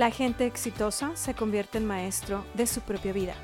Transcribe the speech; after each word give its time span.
La 0.00 0.10
gente 0.10 0.46
exitosa 0.46 1.14
se 1.14 1.34
convierte 1.34 1.76
en 1.76 1.84
maestro 1.84 2.42
de 2.54 2.66
su 2.66 2.80
propia 2.80 3.12
vida. 3.12 3.34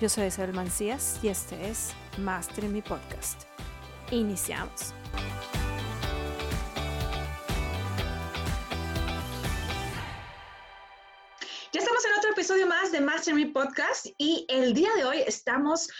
Yo 0.00 0.08
soy 0.08 0.28
Isabel 0.28 0.54
Mancías 0.54 1.20
y 1.22 1.28
este 1.28 1.68
es 1.68 1.90
Master 2.16 2.64
en 2.64 2.72
mi 2.72 2.80
podcast. 2.80 3.42
Iniciamos. 4.10 4.94
Ya 11.70 11.80
estamos 11.80 12.02
en 12.06 12.12
otro 12.16 12.30
episodio 12.30 12.66
más 12.66 12.92
de 12.92 13.02
Master 13.02 13.34
Me 13.34 13.48
Podcast 13.48 14.06
y 14.16 14.46
el 14.48 14.72
día 14.72 14.88
de 14.96 15.04
hoy 15.04 15.18
estamos 15.26 15.90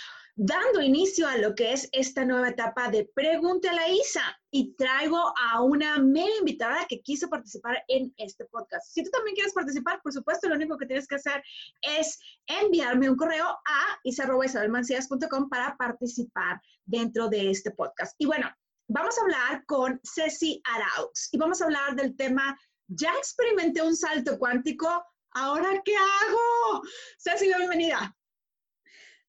dando 0.42 0.80
inicio 0.80 1.28
a 1.28 1.36
lo 1.36 1.54
que 1.54 1.74
es 1.74 1.86
esta 1.92 2.24
nueva 2.24 2.48
etapa 2.48 2.90
de 2.90 3.04
Pregúntale 3.14 3.78
a 3.78 3.88
Isa 3.90 4.40
y 4.50 4.72
traigo 4.72 5.34
a 5.38 5.60
una 5.62 5.98
mega 5.98 6.34
invitada 6.38 6.86
que 6.88 7.02
quiso 7.02 7.28
participar 7.28 7.84
en 7.88 8.14
este 8.16 8.46
podcast. 8.46 8.90
Si 8.90 9.04
tú 9.04 9.10
también 9.10 9.34
quieres 9.34 9.52
participar, 9.52 10.00
por 10.00 10.14
supuesto, 10.14 10.48
lo 10.48 10.54
único 10.54 10.78
que 10.78 10.86
tienes 10.86 11.06
que 11.06 11.16
hacer 11.16 11.42
es 11.82 12.18
enviarme 12.46 13.10
un 13.10 13.16
correo 13.16 13.48
a 13.48 13.98
isa.isabelmancias.com 14.02 15.50
para 15.50 15.76
participar 15.76 16.58
dentro 16.86 17.28
de 17.28 17.50
este 17.50 17.72
podcast. 17.72 18.14
Y 18.16 18.24
bueno, 18.24 18.50
vamos 18.88 19.18
a 19.18 19.20
hablar 19.20 19.66
con 19.66 20.00
Ceci 20.02 20.62
Araux 20.64 21.28
y 21.32 21.36
vamos 21.36 21.60
a 21.60 21.66
hablar 21.66 21.96
del 21.96 22.16
tema, 22.16 22.58
ya 22.86 23.12
experimenté 23.18 23.82
un 23.82 23.94
salto 23.94 24.38
cuántico, 24.38 25.04
¿ahora 25.32 25.82
qué 25.84 25.94
hago? 25.94 26.82
Ceci, 27.18 27.46
bienvenida. 27.46 28.16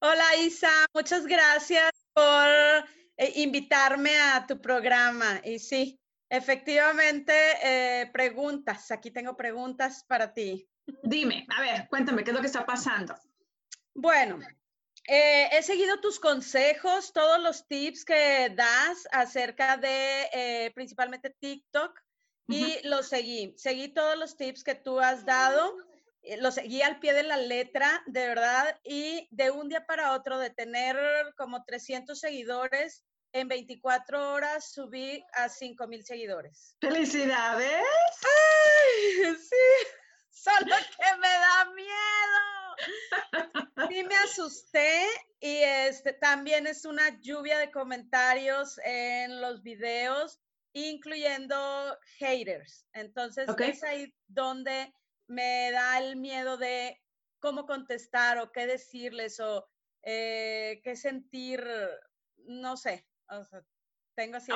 Hola 0.03 0.35
Isa, 0.37 0.87
muchas 0.95 1.27
gracias 1.27 1.91
por 2.11 2.47
eh, 3.17 3.33
invitarme 3.35 4.19
a 4.19 4.47
tu 4.47 4.59
programa. 4.59 5.39
Y 5.43 5.59
sí, 5.59 6.01
efectivamente, 6.27 7.31
eh, 7.61 8.09
preguntas. 8.11 8.89
Aquí 8.89 9.11
tengo 9.11 9.37
preguntas 9.37 10.03
para 10.07 10.33
ti. 10.33 10.67
Dime, 11.03 11.45
a 11.55 11.61
ver, 11.61 11.87
cuéntame, 11.87 12.23
¿qué 12.23 12.31
es 12.31 12.35
lo 12.35 12.41
que 12.41 12.47
está 12.47 12.65
pasando? 12.65 13.15
Bueno, 13.93 14.39
eh, 15.07 15.49
he 15.51 15.61
seguido 15.61 16.01
tus 16.01 16.19
consejos, 16.19 17.13
todos 17.13 17.39
los 17.39 17.67
tips 17.67 18.03
que 18.03 18.51
das 18.55 19.07
acerca 19.11 19.77
de 19.77 20.71
principalmente 20.73 21.29
TikTok 21.29 22.01
y 22.47 22.87
los 22.87 23.07
seguí. 23.07 23.53
Seguí 23.55 23.89
todos 23.89 24.17
los 24.17 24.35
tips 24.35 24.63
que 24.63 24.73
tú 24.73 24.99
has 24.99 25.27
dado 25.27 25.75
eh, 25.77 25.90
lo 26.39 26.51
seguí 26.51 26.81
al 26.81 26.99
pie 26.99 27.13
de 27.13 27.23
la 27.23 27.37
letra, 27.37 28.03
de 28.05 28.27
verdad, 28.27 28.79
y 28.83 29.27
de 29.31 29.51
un 29.51 29.69
día 29.69 29.85
para 29.85 30.13
otro, 30.13 30.37
de 30.37 30.49
tener 30.49 30.97
como 31.35 31.63
300 31.63 32.19
seguidores, 32.19 33.03
en 33.33 33.47
24 33.47 34.33
horas 34.33 34.73
subí 34.73 35.23
a 35.33 35.47
5 35.49 35.87
mil 35.87 36.03
seguidores. 36.03 36.75
¡Felicidades! 36.81 37.85
¡Ay! 38.23 39.35
Sí, 39.41 39.55
solo 40.29 40.75
que 40.75 41.17
me 41.17 41.27
da 41.27 41.65
miedo. 41.75 42.61
Sí 43.89 44.03
me 44.03 44.15
asusté 44.15 45.07
y 45.39 45.57
este 45.57 46.13
también 46.13 46.67
es 46.67 46.85
una 46.85 47.19
lluvia 47.21 47.57
de 47.57 47.71
comentarios 47.71 48.79
en 48.83 49.41
los 49.41 49.61
videos, 49.61 50.39
incluyendo 50.73 51.97
haters. 52.17 52.85
Entonces 52.93 53.49
es 53.59 53.83
ahí 53.83 54.13
donde 54.27 54.93
me 55.31 55.71
da 55.71 55.97
el 55.99 56.17
miedo 56.17 56.57
de 56.57 57.01
cómo 57.39 57.65
contestar 57.65 58.37
o 58.37 58.51
qué 58.51 58.67
decirles 58.67 59.39
o 59.39 59.67
eh, 60.03 60.81
qué 60.83 60.95
sentir, 60.95 61.65
no 62.45 62.75
sé, 62.75 63.07
tengo 64.15 64.37
así 64.37 64.51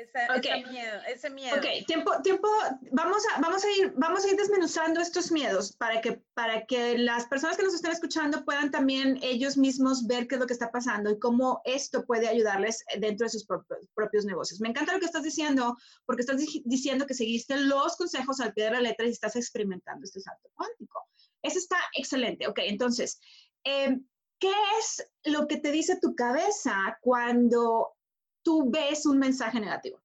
ese, 0.00 0.70
miedo, 0.70 1.00
ese 1.08 1.30
miedo. 1.30 1.56
Ok, 1.56 1.86
tiempo, 1.86 2.10
tiempo, 2.22 2.48
vamos 2.92 3.22
a, 3.32 3.40
vamos 3.40 3.64
a 3.64 3.70
ir, 3.70 3.92
vamos 3.96 4.24
a 4.24 4.28
ir 4.28 4.36
desmenuzando 4.36 5.00
estos 5.00 5.30
miedos 5.30 5.72
para 5.76 6.00
que, 6.00 6.22
para 6.34 6.66
que 6.66 6.98
las 6.98 7.26
personas 7.26 7.56
que 7.56 7.62
nos 7.62 7.74
estén 7.74 7.92
escuchando 7.92 8.44
puedan 8.44 8.70
también 8.70 9.18
ellos 9.22 9.56
mismos 9.56 10.06
ver 10.06 10.26
qué 10.26 10.36
es 10.36 10.40
lo 10.40 10.46
que 10.46 10.52
está 10.52 10.70
pasando 10.70 11.10
y 11.10 11.18
cómo 11.18 11.60
esto 11.64 12.04
puede 12.06 12.28
ayudarles 12.28 12.84
dentro 12.98 13.26
de 13.26 13.30
sus 13.30 13.44
propios, 13.44 13.86
propios 13.94 14.24
negocios. 14.24 14.60
Me 14.60 14.68
encanta 14.68 14.92
lo 14.92 15.00
que 15.00 15.06
estás 15.06 15.22
diciendo, 15.22 15.76
porque 16.06 16.22
estás 16.22 16.40
diciendo 16.64 17.06
que 17.06 17.14
seguiste 17.14 17.56
los 17.56 17.96
consejos 17.96 18.40
al 18.40 18.52
pie 18.52 18.64
de 18.64 18.70
la 18.72 18.80
letra 18.80 19.06
y 19.06 19.10
estás 19.10 19.36
experimentando 19.36 20.04
este 20.04 20.20
salto 20.20 20.48
cuántico. 20.54 21.06
Eso 21.42 21.58
está 21.58 21.76
excelente. 21.94 22.46
Ok, 22.46 22.60
entonces, 22.62 23.20
em, 23.64 24.04
¿qué 24.38 24.52
es 24.78 25.06
lo 25.24 25.46
que 25.46 25.58
te 25.58 25.70
dice 25.70 25.98
tu 26.00 26.14
cabeza 26.14 26.98
cuando 27.00 27.94
tú 28.42 28.70
ves 28.70 29.06
un 29.06 29.18
mensaje 29.18 29.60
negativo? 29.60 30.02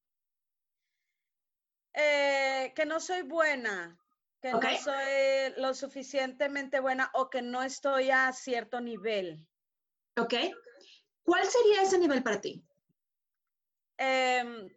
Eh, 1.94 2.74
que 2.76 2.86
no 2.86 3.00
soy 3.00 3.22
buena, 3.22 3.98
que 4.42 4.52
no 4.52 4.60
soy 4.84 5.54
lo 5.58 5.74
suficientemente 5.74 6.80
buena 6.80 7.10
o 7.14 7.30
que 7.30 7.42
no 7.42 7.64
estoy 7.64 8.12
a 8.12 8.32
cierto 8.34 8.82
nivel. 8.82 9.48
Ok. 10.18 10.34
¿Cuál 11.24 11.46
sería 11.46 11.82
ese 11.82 11.98
nivel 11.98 12.22
para 12.22 12.42
ti? 12.42 12.64
Em, 13.98 14.70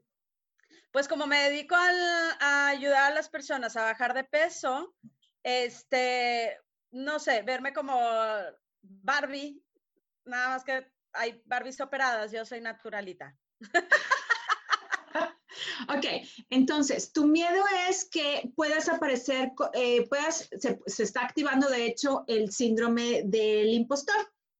pues 0.93 1.09
como 1.09 1.27
me 1.27 1.51
dedico 1.51 1.75
a 1.77 2.69
ayudar 2.69 3.11
a 3.11 3.15
las 3.15 3.29
personas 3.29 3.77
a 3.77 3.83
bajar 3.83 4.15
de 4.15 4.25
peso, 4.25 4.95
este, 5.43 6.59
no 6.93 7.19
sé, 7.19 7.43
verme 7.43 7.73
como 7.73 8.01
Barbie, 8.81 9.63
nada 10.25 10.51
más 10.51 10.65
que 10.65 10.91
hay 11.13 11.43
Barbies 11.47 11.81
operadas, 11.81 12.31
yo 12.31 12.45
soy 12.45 12.61
naturalita. 12.61 13.37
Ok, 15.89 16.05
entonces, 16.51 17.13
tu 17.13 17.27
miedo 17.27 17.65
es 17.89 18.05
que 18.05 18.51
puedas 18.55 18.89
aparecer, 18.89 19.53
eh, 19.75 20.07
puedas, 20.09 20.49
se, 20.59 21.03
está 21.03 21.25
activando 21.25 21.69
de 21.69 21.87
hecho 21.87 22.25
el 22.27 22.51
síndrome 22.51 23.23
del 23.25 23.69
impostor. 23.73 24.17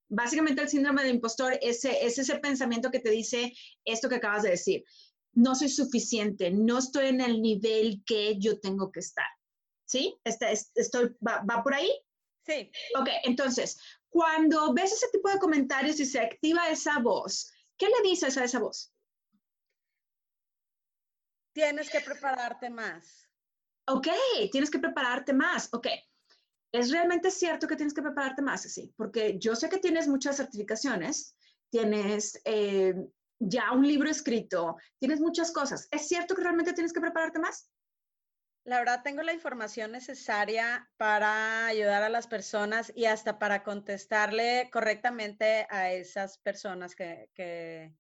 Básicamente 0.09 0.63
el 0.63 0.69
síndrome 0.69 1.03
del 1.03 1.17
impostor 1.17 1.59
es, 1.61 1.85
es 1.85 2.19
ese 2.19 2.39
pensamiento 2.39 2.91
que 2.91 3.01
te 3.01 3.11
dice 3.11 3.53
esto 3.85 4.09
que 4.09 4.17
acabas 4.17 4.43
de 4.43 4.51
decir. 4.51 4.85
No 5.35 5.55
soy 5.55 5.69
suficiente, 5.69 6.51
no 6.51 6.79
estoy 6.79 7.09
en 7.09 7.21
el 7.21 7.43
nivel 7.43 8.03
que 8.07 8.39
yo 8.39 8.59
tengo 8.59 8.91
que 8.91 9.01
estar. 9.01 9.27
¿Sí? 9.85 10.19
Está, 10.25 10.51
estoy, 10.51 11.17
va, 11.27 11.45
¿Va 11.49 11.63
por 11.63 11.75
ahí? 11.75 11.91
Sí. 12.47 12.71
Ok, 12.99 13.09
entonces, 13.25 13.79
cuando 14.09 14.73
ves 14.73 14.93
ese 14.93 15.09
tipo 15.13 15.29
de 15.31 15.39
comentarios 15.39 16.01
y 16.01 16.07
se 16.07 16.21
activa 16.21 16.69
esa 16.71 16.99
voz, 16.99 17.53
¿Qué 17.79 17.87
le 17.87 18.09
dices 18.09 18.37
a 18.37 18.45
esa 18.45 18.59
voz? 18.59 18.93
Tienes 21.55 21.91
que 21.91 22.01
prepararte 22.01 22.69
más. 22.71 23.29
Ok, 23.87 24.09
tienes 24.53 24.71
que 24.71 24.79
prepararte 24.79 25.33
más. 25.33 25.73
Ok, 25.73 25.87
es 26.73 26.91
realmente 26.91 27.31
cierto 27.31 27.67
que 27.67 27.77
tienes 27.77 27.95
que 27.95 28.03
prepararte 28.03 28.43
más, 28.43 28.63
sí, 28.63 28.93
porque 28.97 29.39
yo 29.39 29.57
sé 29.57 29.69
que 29.69 29.79
tienes 29.79 30.07
muchas 30.07 30.37
certificaciones, 30.37 31.35
tienes 31.71 32.41
eh, 32.45 32.95
ya 33.39 33.73
un 33.73 33.87
libro 33.87 34.11
escrito, 34.11 34.77
tienes 34.99 35.21
muchas 35.21 35.53
cosas. 35.53 35.89
¿Es 35.91 36.07
cierto 36.07 36.35
que 36.35 36.43
realmente 36.43 36.75
tienes 36.75 36.93
que 36.93 37.01
prepararte 37.01 37.39
más? 37.39 37.71
La 38.69 38.81
verdad, 38.81 39.01
tengo 39.03 39.23
la 39.23 39.33
información 39.33 39.93
necesaria 39.93 40.91
para 40.99 41.69
ayudar 41.69 42.03
a 42.03 42.11
las 42.11 42.27
personas 42.27 42.93
y 42.95 43.07
hasta 43.07 43.39
para 43.39 43.63
contestarle 43.63 44.69
correctamente 44.71 45.67
a 45.71 45.91
esas 45.91 46.37
personas 46.37 46.95
que, 46.95 47.95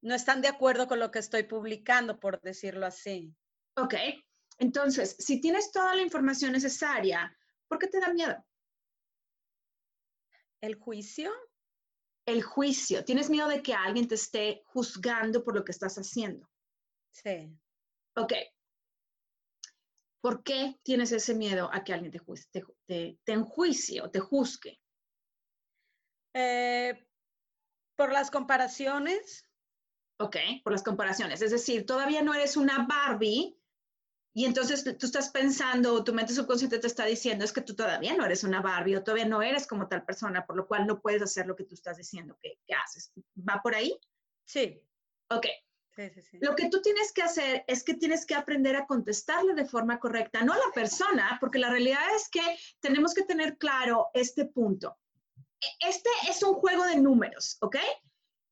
no 0.00 0.14
están 0.14 0.40
de 0.40 0.48
acuerdo 0.48 0.88
con 0.88 0.98
lo 0.98 1.10
que 1.10 1.18
estoy 1.18 1.42
publicando, 1.42 2.18
por 2.18 2.40
decirlo 2.40 2.86
así. 2.86 3.36
Ok, 3.76 3.96
entonces, 4.56 5.14
si 5.18 5.42
tienes 5.42 5.70
toda 5.70 5.94
la 5.94 6.00
información 6.00 6.52
necesaria, 6.52 7.30
¿por 7.68 7.78
qué 7.78 7.88
te 7.88 8.00
da 8.00 8.10
miedo? 8.10 8.42
¿El 10.62 10.76
juicio? 10.76 11.30
El 12.24 12.42
juicio. 12.42 13.04
¿Tienes 13.04 13.28
miedo 13.28 13.48
de 13.48 13.62
que 13.62 13.74
alguien 13.74 14.08
te 14.08 14.14
esté 14.14 14.62
juzgando 14.64 15.44
por 15.44 15.54
lo 15.54 15.66
que 15.66 15.72
estás 15.72 15.96
haciendo? 15.96 16.48
Sí. 17.10 17.54
Ok, 18.16 18.32
¿Por 20.24 20.42
qué 20.42 20.80
tienes 20.82 21.12
ese 21.12 21.34
miedo 21.34 21.68
a 21.70 21.84
que 21.84 21.92
alguien 21.92 22.10
te, 22.10 22.18
te, 22.50 22.64
te, 22.86 23.18
te 23.22 23.32
enjuicie 23.32 24.00
o 24.00 24.10
te 24.10 24.20
juzgue? 24.20 24.80
Eh, 26.32 27.06
por 27.94 28.10
las 28.10 28.30
comparaciones. 28.30 29.46
Ok, 30.18 30.36
por 30.62 30.72
las 30.72 30.82
comparaciones. 30.82 31.42
Es 31.42 31.50
decir, 31.50 31.84
todavía 31.84 32.22
no 32.22 32.32
eres 32.32 32.56
una 32.56 32.86
Barbie 32.86 33.60
y 34.32 34.46
entonces 34.46 34.82
tú 34.98 35.04
estás 35.04 35.28
pensando, 35.28 36.02
tu 36.02 36.14
mente 36.14 36.32
subconsciente 36.32 36.78
te 36.78 36.86
está 36.86 37.04
diciendo, 37.04 37.44
es 37.44 37.52
que 37.52 37.60
tú 37.60 37.76
todavía 37.76 38.16
no 38.16 38.24
eres 38.24 38.44
una 38.44 38.62
Barbie 38.62 38.96
o 38.96 39.04
todavía 39.04 39.26
no 39.26 39.42
eres 39.42 39.66
como 39.66 39.88
tal 39.88 40.06
persona, 40.06 40.46
por 40.46 40.56
lo 40.56 40.66
cual 40.66 40.86
no 40.86 41.02
puedes 41.02 41.20
hacer 41.20 41.46
lo 41.46 41.54
que 41.54 41.64
tú 41.64 41.74
estás 41.74 41.98
diciendo 41.98 42.38
que, 42.40 42.60
que 42.66 42.72
haces. 42.72 43.12
¿Va 43.46 43.60
por 43.62 43.74
ahí? 43.74 44.00
Sí. 44.46 44.80
Ok, 45.28 45.44
lo 46.40 46.56
que 46.56 46.68
tú 46.68 46.82
tienes 46.82 47.12
que 47.12 47.22
hacer 47.22 47.64
es 47.68 47.84
que 47.84 47.94
tienes 47.94 48.26
que 48.26 48.34
aprender 48.34 48.74
a 48.76 48.86
contestarle 48.86 49.54
de 49.54 49.64
forma 49.64 49.98
correcta, 50.00 50.42
no 50.42 50.52
a 50.52 50.56
la 50.56 50.72
persona, 50.74 51.38
porque 51.40 51.58
la 51.58 51.70
realidad 51.70 52.02
es 52.16 52.28
que 52.28 52.42
tenemos 52.80 53.14
que 53.14 53.22
tener 53.22 53.56
claro 53.58 54.08
este 54.12 54.46
punto. 54.46 54.96
E, 55.60 55.88
este 55.88 56.10
es 56.28 56.42
un 56.42 56.54
juego 56.54 56.84
de 56.84 56.96
números, 56.96 57.58
¿ok? 57.60 57.76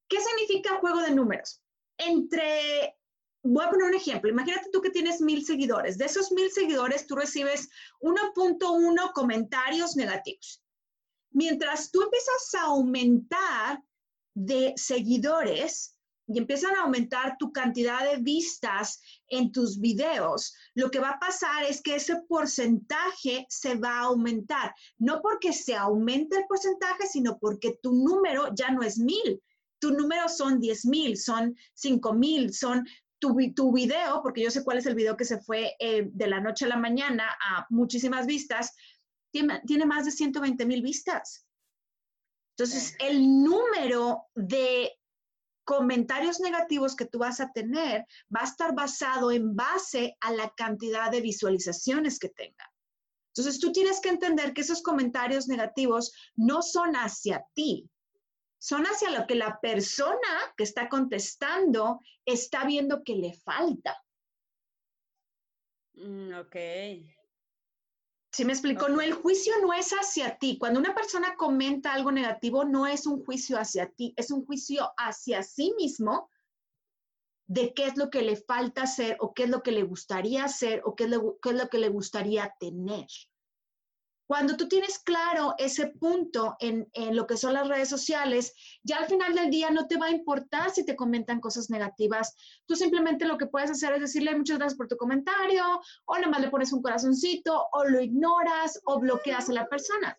¿Qué 0.09 0.19
significa 0.21 0.79
juego 0.79 1.01
de 1.01 1.11
números? 1.11 1.61
Entre 1.99 2.97
voy 3.43 3.65
a 3.65 3.71
poner 3.71 3.89
un 3.89 3.95
ejemplo. 3.95 4.31
Imagínate 4.31 4.71
tú 4.71 4.81
que 4.81 4.91
tienes 4.91 5.21
mil 5.21 5.45
seguidores. 5.45 5.99
De 5.99 6.05
esos 6.05 6.31
mil 6.33 6.51
seguidores, 6.51 7.07
tú 7.07 7.17
recibes 7.17 7.69
1.1 8.01 9.13
comentarios 9.13 9.97
negativos. 9.97 10.63
Mientras 11.31 11.91
tú 11.91 12.03
empiezas 12.03 12.55
a 12.55 12.63
aumentar 12.67 13.83
de 14.35 14.75
seguidores 14.77 15.92
y 16.33 16.39
empiezan 16.39 16.75
a 16.77 16.83
aumentar 16.83 17.37
tu 17.39 17.53
cantidad 17.53 18.11
de 18.11 18.19
vistas 18.19 19.01
en 19.29 19.53
tus 19.53 19.79
videos, 19.79 20.55
lo 20.75 20.91
que 20.91 20.99
va 20.99 21.11
a 21.11 21.19
pasar 21.19 21.65
es 21.65 21.83
que 21.83 21.97
ese 21.97 22.23
porcentaje 22.29 23.47
se 23.49 23.75
va 23.75 23.99
a 23.99 24.05
aumentar. 24.05 24.75
No 24.99 25.21
porque 25.21 25.53
se 25.53 25.75
aumente 25.75 26.37
el 26.37 26.47
porcentaje, 26.47 27.07
sino 27.07 27.39
porque 27.39 27.79
tu 27.83 27.93
número 27.93 28.49
ya 28.55 28.71
no 28.71 28.83
es 28.83 28.99
mil. 28.99 29.43
Tu 29.79 29.91
número 29.91 30.29
son 30.29 30.61
10 30.61 30.87
mil, 30.87 31.17
son 31.17 31.57
5 31.75 32.13
mil, 32.15 32.55
son 32.55 32.87
tu, 33.19 33.37
tu, 33.55 33.73
video, 33.73 34.23
porque 34.23 34.43
yo 34.43 34.51
sé 34.51 34.65
cuál 34.65 34.79
es 34.79 34.87
el 34.87 34.95
video 34.95 35.17
que 35.17 35.25
se 35.25 35.41
fue 35.41 35.75
eh, 35.79 36.09
de 36.13 36.27
la 36.27 36.41
noche 36.41 36.65
a 36.65 36.69
la 36.69 36.77
mañana 36.77 37.25
a 37.41 37.67
muchísimas 37.71 38.27
vistas, 38.27 38.75
tiene, 39.33 39.61
tiene 39.67 39.87
más 39.87 40.05
de 40.05 40.13
120 40.13 40.67
mil 40.67 40.83
vistas. 40.83 41.47
Entonces, 42.57 42.95
el 43.01 43.43
número 43.43 44.27
de 44.35 44.93
comentarios 45.65 46.41
negativos 46.41 46.97
que 46.97 47.07
tú 47.07 47.19
vas 47.19 47.41
a 47.41 47.53
tener 47.53 48.05
va 48.35 48.41
a 48.41 48.45
estar 48.45 48.75
basado 48.75 49.31
en 49.31 49.55
base 49.55 50.17
a 50.21 50.33
la 50.33 50.53
cantidad 50.57 51.11
de 51.11 51.21
visualizaciones 51.21 52.19
que 52.19 52.29
tenga. 52.29 52.73
Entonces, 53.35 53.61
tú 53.61 53.73
tienes 53.73 54.01
que 54.01 54.11
entender 54.11 54.53
que 54.53 54.61
esos 54.61 54.83
comentarios 54.83 55.49
negativos 55.49 56.13
no 56.37 56.61
son 56.61 56.95
hacia 56.97 57.45
ti, 57.55 57.89
son 58.59 58.85
hacia 58.85 59.11
lo 59.11 59.27
que 59.27 59.35
la 59.35 59.59
persona 59.61 60.53
que 60.57 60.65
está 60.65 60.89
contestando 60.89 62.01
está 62.27 62.65
viendo 62.65 63.03
que 63.03 63.17
le 63.17 63.33
falta. 63.33 63.97
Mm, 65.95 66.35
ok. 66.35 66.57
¿Sí 68.33 68.47
me 68.47 68.55
explico? 68.55 68.89
No, 68.89 69.03
el 69.03 69.13
juicio 69.13 69.53
no 69.61 69.75
es 69.75 69.91
hacia 69.91 70.39
ti. 70.39 70.57
Cuando 70.59 70.81
una 70.81 70.95
persona 70.95 71.37
comenta 71.37 71.93
algo 71.93 72.11
negativo, 72.11 72.65
no 72.65 72.87
es 72.87 73.07
un 73.07 73.23
juicio 73.23 73.59
hacia 73.59 73.91
ti, 73.91 74.15
es 74.17 74.31
un 74.31 74.47
juicio 74.47 74.91
hacia 74.97 75.43
sí 75.43 75.75
mismo 75.77 76.31
de 77.47 77.75
qué 77.75 77.87
es 77.87 77.99
lo 77.99 78.09
que 78.09 78.23
le 78.23 78.37
falta 78.37 78.85
hacer 78.85 79.19
o 79.21 79.35
qué 79.35 79.45
es 79.45 79.51
lo 79.51 79.63
que 79.63 79.73
le 79.73 79.83
gustaría 79.83 80.45
hacer 80.45 80.81
o 80.87 80.97
qué 80.97 81.05
es 81.05 81.11
lo, 81.11 81.39
qué 81.43 81.51
es 81.51 81.57
lo 81.57 81.69
que 81.69 81.77
le 81.77 81.91
gustaría 81.91 82.55
tener. 82.59 83.07
Cuando 84.33 84.57
tú 84.57 84.67
tienes 84.67 84.99
claro 84.99 85.55
ese 85.59 85.89
punto 85.89 86.57
en, 86.59 86.89
lo 87.15 87.27
que 87.27 87.37
son 87.37 87.53
las 87.53 87.69
redes 87.69 87.91
sociales, 87.91 88.55
ya 88.83 88.97
al 88.97 89.05
final 89.05 89.35
del 89.35 89.51
día 89.51 89.71
no 89.71 89.87
te 89.87 89.99
va 89.99 90.07
a 90.07 90.11
importar 90.11 90.71
si 90.71 90.87
te 90.87 90.97
comentan 90.97 91.39
cosas 91.39 91.69
negativas. 91.69 92.35
Tú 92.65 92.75
simplemente 92.75 93.27
lo 93.27 93.37
que 93.37 93.45
puedes 93.45 93.71
hacer 93.71 93.93
es 93.93 94.01
decirle 94.01 94.35
muchas 94.35 94.57
gracias 94.57 94.79
por 94.79 94.89
tu 94.89 94.97
comentario, 94.97 95.63
o 96.07 96.19
nada 96.19 96.39
le 96.39 96.49
pones 96.49 96.73
un 96.73 96.81
corazoncito, 96.81 97.67
o 97.75 97.85
lo 97.85 98.01
ignoras, 98.01 98.81
o 98.87 98.99
bloqueas 99.01 99.51
a 99.51 99.53
la 99.53 99.67
persona. 99.67 100.17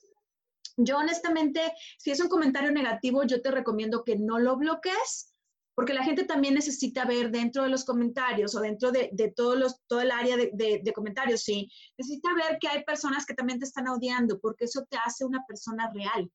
Yo 0.77 0.97
honestamente, 0.97 1.73
si 1.97 2.11
es 2.11 2.19
un 2.19 2.29
comentario 2.29 2.69
negativo, 2.69 3.23
yo 3.23 3.41
te 3.41 3.49
recomiendo 3.49 4.03
que 4.03 4.15
no 4.15 4.37
lo 4.37 4.57
bloquees 4.57 5.32
porque 5.75 5.93
la 5.93 6.03
gente 6.03 6.25
también 6.25 6.53
necesita 6.53 7.05
ver 7.05 7.31
dentro 7.31 7.63
de 7.63 7.69
los 7.69 7.83
comentarios 7.85 8.55
o 8.55 8.59
dentro 8.59 8.91
de, 8.91 9.09
de 9.11 9.31
todos 9.31 9.81
todo 9.87 10.01
el 10.01 10.11
área 10.11 10.37
de, 10.37 10.51
de, 10.53 10.93
comentarios, 10.93 11.41
sí, 11.41 11.69
necesita 11.97 12.33
ver 12.35 12.57
que 12.59 12.67
hay 12.67 12.83
personas 12.83 13.25
que 13.25 13.33
también 13.33 13.59
te 13.59 13.65
están 13.65 13.87
odiando, 13.87 14.39
porque 14.39 14.65
eso 14.65 14.85
te 14.89 14.97
hace 14.97 15.25
una 15.25 15.43
persona 15.47 15.91
real. 15.93 16.31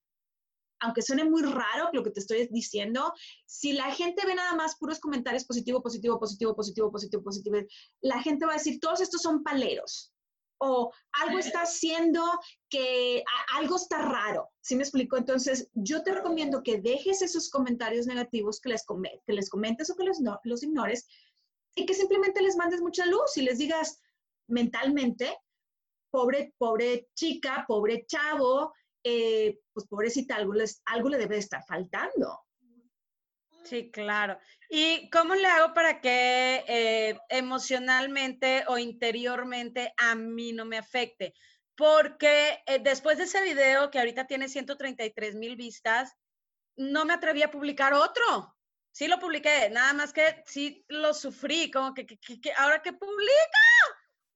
Aunque 0.80 1.02
suene 1.02 1.24
muy 1.24 1.42
raro 1.42 1.90
lo 1.92 2.04
que 2.04 2.10
te 2.10 2.20
estoy 2.20 2.48
diciendo, 2.52 3.12
si 3.46 3.72
la 3.72 3.90
gente 3.92 4.24
ve 4.24 4.34
nada 4.34 4.54
más 4.54 4.76
puros 4.76 5.00
comentarios 5.00 5.44
positivo, 5.44 5.82
positivo, 5.82 6.18
positivo, 6.20 6.54
positivo, 6.54 6.92
positivo, 6.92 7.22
positivo, 7.22 7.56
la 8.00 8.22
gente 8.22 8.46
va 8.46 8.52
a 8.52 8.56
decir, 8.56 8.78
todos 8.78 9.00
estos 9.00 9.22
son 9.22 9.42
paleros 9.42 10.12
o 10.58 10.92
algo 11.12 11.38
está 11.38 11.62
haciendo 11.62 12.22
que 12.68 13.22
algo 13.54 13.76
está 13.76 13.98
raro. 13.98 14.50
¿Sí 14.60 14.76
me 14.76 14.82
explico? 14.82 15.16
Entonces, 15.16 15.70
yo 15.74 16.02
te 16.02 16.12
recomiendo 16.12 16.62
que 16.62 16.80
dejes 16.80 17.22
esos 17.22 17.50
comentarios 17.50 18.06
negativos, 18.06 18.60
que 18.60 18.70
les, 18.70 18.84
que 19.26 19.32
les 19.32 19.48
comentes 19.48 19.90
o 19.90 19.96
que 19.96 20.04
los, 20.04 20.20
no, 20.20 20.38
los 20.44 20.62
ignores 20.62 21.06
y 21.74 21.86
que 21.86 21.94
simplemente 21.94 22.42
les 22.42 22.56
mandes 22.56 22.80
mucha 22.80 23.06
luz 23.06 23.36
y 23.36 23.42
les 23.42 23.58
digas 23.58 24.00
mentalmente, 24.48 25.38
pobre, 26.10 26.54
pobre 26.58 27.08
chica, 27.14 27.64
pobre 27.66 28.04
chavo, 28.06 28.72
eh, 29.04 29.60
pues 29.72 29.86
pobrecita, 29.86 30.36
algo, 30.36 30.54
algo 30.86 31.08
le 31.08 31.18
debe 31.18 31.36
de 31.36 31.40
estar 31.40 31.64
faltando. 31.66 32.40
Sí, 33.64 33.90
claro. 33.90 34.38
¿Y 34.70 35.10
cómo 35.10 35.34
le 35.34 35.46
hago 35.46 35.74
para 35.74 36.00
que 36.00 36.64
eh, 36.66 37.18
emocionalmente 37.28 38.64
o 38.68 38.78
interiormente 38.78 39.92
a 39.96 40.14
mí 40.14 40.52
no 40.52 40.64
me 40.64 40.78
afecte? 40.78 41.34
Porque 41.76 42.62
eh, 42.66 42.78
después 42.80 43.18
de 43.18 43.24
ese 43.24 43.42
video 43.42 43.90
que 43.90 43.98
ahorita 43.98 44.26
tiene 44.26 44.48
133 44.48 45.34
mil 45.34 45.56
vistas, 45.56 46.14
no 46.76 47.04
me 47.04 47.14
atreví 47.14 47.42
a 47.42 47.50
publicar 47.50 47.92
otro. 47.92 48.54
Sí 48.90 49.06
lo 49.06 49.18
publiqué, 49.20 49.70
nada 49.70 49.92
más 49.92 50.12
que 50.12 50.42
sí 50.46 50.84
lo 50.88 51.14
sufrí, 51.14 51.70
como 51.70 51.94
que, 51.94 52.06
ahora 52.56 52.82
que 52.82 52.92
publica, 52.92 53.58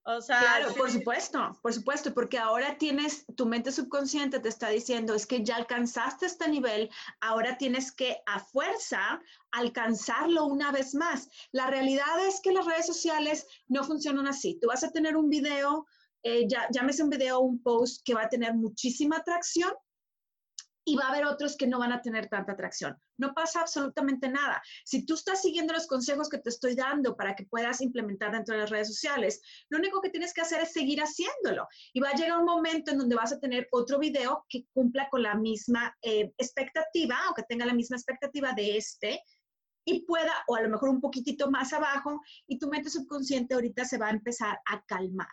o 0.05 0.21
sea, 0.21 0.39
claro, 0.39 0.69
sí. 0.69 0.79
por 0.79 0.91
supuesto, 0.91 1.59
por 1.61 1.73
supuesto, 1.73 2.13
porque 2.13 2.37
ahora 2.37 2.77
tienes, 2.77 3.25
tu 3.37 3.45
mente 3.45 3.71
subconsciente 3.71 4.39
te 4.39 4.49
está 4.49 4.69
diciendo, 4.69 5.13
es 5.13 5.25
que 5.25 5.43
ya 5.43 5.55
alcanzaste 5.55 6.25
este 6.25 6.49
nivel, 6.49 6.89
ahora 7.21 7.57
tienes 7.57 7.91
que 7.91 8.17
a 8.25 8.39
fuerza 8.39 9.21
alcanzarlo 9.51 10.45
una 10.45 10.71
vez 10.71 10.93
más. 10.93 11.29
La 11.51 11.67
realidad 11.67 12.25
es 12.27 12.41
que 12.41 12.51
las 12.51 12.65
redes 12.65 12.85
sociales 12.85 13.47
no 13.67 13.83
funcionan 13.85 14.27
así. 14.27 14.59
Tú 14.61 14.67
vas 14.67 14.83
a 14.83 14.91
tener 14.91 15.15
un 15.15 15.29
video, 15.29 15.85
eh, 16.21 16.47
ya, 16.49 16.67
llámese 16.71 17.03
un 17.03 17.09
video 17.09 17.39
un 17.39 17.61
post 17.61 18.01
que 18.03 18.13
va 18.13 18.23
a 18.23 18.29
tener 18.29 18.53
muchísima 18.55 19.17
atracción, 19.17 19.71
y 20.85 20.95
va 20.95 21.05
a 21.05 21.09
haber 21.09 21.25
otros 21.25 21.55
que 21.55 21.67
no 21.67 21.79
van 21.79 21.91
a 21.91 22.01
tener 22.01 22.27
tanta 22.27 22.53
atracción. 22.53 22.97
No 23.17 23.33
pasa 23.33 23.61
absolutamente 23.61 24.29
nada. 24.29 24.61
Si 24.83 25.05
tú 25.05 25.13
estás 25.13 25.41
siguiendo 25.41 25.73
los 25.73 25.87
consejos 25.87 26.29
que 26.29 26.39
te 26.39 26.49
estoy 26.49 26.75
dando 26.75 27.15
para 27.15 27.35
que 27.35 27.45
puedas 27.45 27.81
implementar 27.81 28.31
dentro 28.31 28.55
de 28.55 28.61
las 28.61 28.69
redes 28.69 28.87
sociales, 28.87 29.41
lo 29.69 29.77
único 29.77 30.01
que 30.01 30.09
tienes 30.09 30.33
que 30.33 30.41
hacer 30.41 30.61
es 30.61 30.73
seguir 30.73 30.99
haciéndolo. 30.99 31.67
Y 31.93 31.99
va 31.99 32.09
a 32.09 32.15
llegar 32.15 32.39
un 32.39 32.45
momento 32.45 32.91
en 32.91 32.97
donde 32.97 33.15
vas 33.15 33.31
a 33.31 33.39
tener 33.39 33.67
otro 33.71 33.99
video 33.99 34.45
que 34.49 34.65
cumpla 34.73 35.07
con 35.09 35.23
la 35.23 35.35
misma 35.35 35.95
eh, 36.01 36.33
expectativa 36.37 37.17
o 37.29 37.33
que 37.33 37.43
tenga 37.43 37.65
la 37.65 37.73
misma 37.73 37.97
expectativa 37.97 38.53
de 38.53 38.77
este 38.77 39.21
y 39.85 40.05
pueda, 40.05 40.31
o 40.47 40.55
a 40.55 40.61
lo 40.61 40.69
mejor 40.69 40.89
un 40.89 41.01
poquitito 41.01 41.51
más 41.51 41.73
abajo, 41.73 42.21
y 42.47 42.57
tu 42.57 42.69
mente 42.69 42.89
subconsciente 42.89 43.53
ahorita 43.53 43.83
se 43.83 43.97
va 43.97 44.07
a 44.07 44.11
empezar 44.11 44.57
a 44.65 44.81
calmar. 44.85 45.27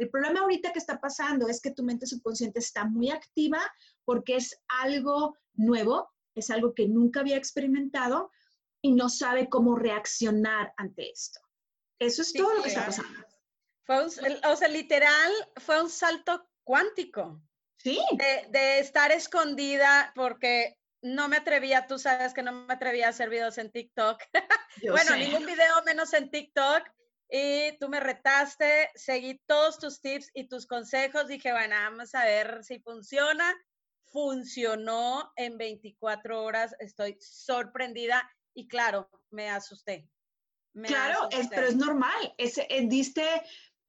El 0.00 0.08
problema 0.08 0.40
ahorita 0.40 0.72
que 0.72 0.78
está 0.78 0.98
pasando 0.98 1.46
es 1.46 1.60
que 1.60 1.72
tu 1.72 1.82
mente 1.82 2.06
subconsciente 2.06 2.58
está 2.58 2.86
muy 2.86 3.10
activa 3.10 3.60
porque 4.06 4.36
es 4.36 4.58
algo 4.66 5.36
nuevo, 5.52 6.10
es 6.34 6.48
algo 6.48 6.72
que 6.72 6.88
nunca 6.88 7.20
había 7.20 7.36
experimentado 7.36 8.30
y 8.80 8.92
no 8.92 9.10
sabe 9.10 9.50
cómo 9.50 9.76
reaccionar 9.76 10.72
ante 10.78 11.10
esto. 11.10 11.40
Eso 11.98 12.22
es 12.22 12.30
sí, 12.30 12.38
todo 12.38 12.54
lo 12.54 12.62
que 12.62 12.70
está 12.70 12.86
pasando. 12.86 13.20
Fue 13.84 14.02
un, 14.02 14.10
o 14.46 14.56
sea, 14.56 14.68
literal, 14.68 15.32
fue 15.58 15.82
un 15.82 15.90
salto 15.90 16.48
cuántico. 16.64 17.42
Sí. 17.76 18.00
De, 18.12 18.48
de, 18.58 18.78
estar 18.78 19.12
escondida 19.12 20.12
porque 20.14 20.78
no 21.02 21.28
me 21.28 21.36
atrevía, 21.36 21.86
tú 21.86 21.98
sabes 21.98 22.32
que 22.32 22.42
no 22.42 22.52
me 22.52 22.72
atrevía 22.72 23.08
a 23.08 23.10
hacer 23.10 23.28
videos 23.28 23.58
en 23.58 23.70
TikTok. 23.70 24.18
bueno, 24.82 25.10
sé. 25.10 25.18
ningún 25.18 25.44
video 25.44 25.82
menos 25.84 26.14
en 26.14 26.30
TikTok 26.30 26.84
y 27.30 27.78
tú 27.78 27.88
me 27.88 28.00
retaste, 28.00 28.90
seguí 28.94 29.40
todos 29.46 29.78
tus 29.78 30.00
tips 30.00 30.30
y 30.34 30.48
tus 30.48 30.66
consejos, 30.66 31.28
dije, 31.28 31.52
bueno, 31.52 31.76
vamos 31.76 32.14
a 32.14 32.24
ver 32.24 32.64
si 32.64 32.80
funciona. 32.80 33.54
Funcionó 34.06 35.32
en 35.36 35.56
24 35.56 36.42
horas, 36.42 36.74
estoy 36.80 37.16
sorprendida 37.20 38.28
y 38.52 38.66
claro, 38.66 39.08
me 39.30 39.48
asusté. 39.48 40.08
Me 40.72 40.88
claro, 40.88 41.20
asusté. 41.20 41.40
Es, 41.40 41.48
pero 41.48 41.66
es 41.68 41.76
normal, 41.76 42.34
es, 42.36 42.58
es, 42.58 42.66
eh, 42.68 42.86
diste, 42.88 43.24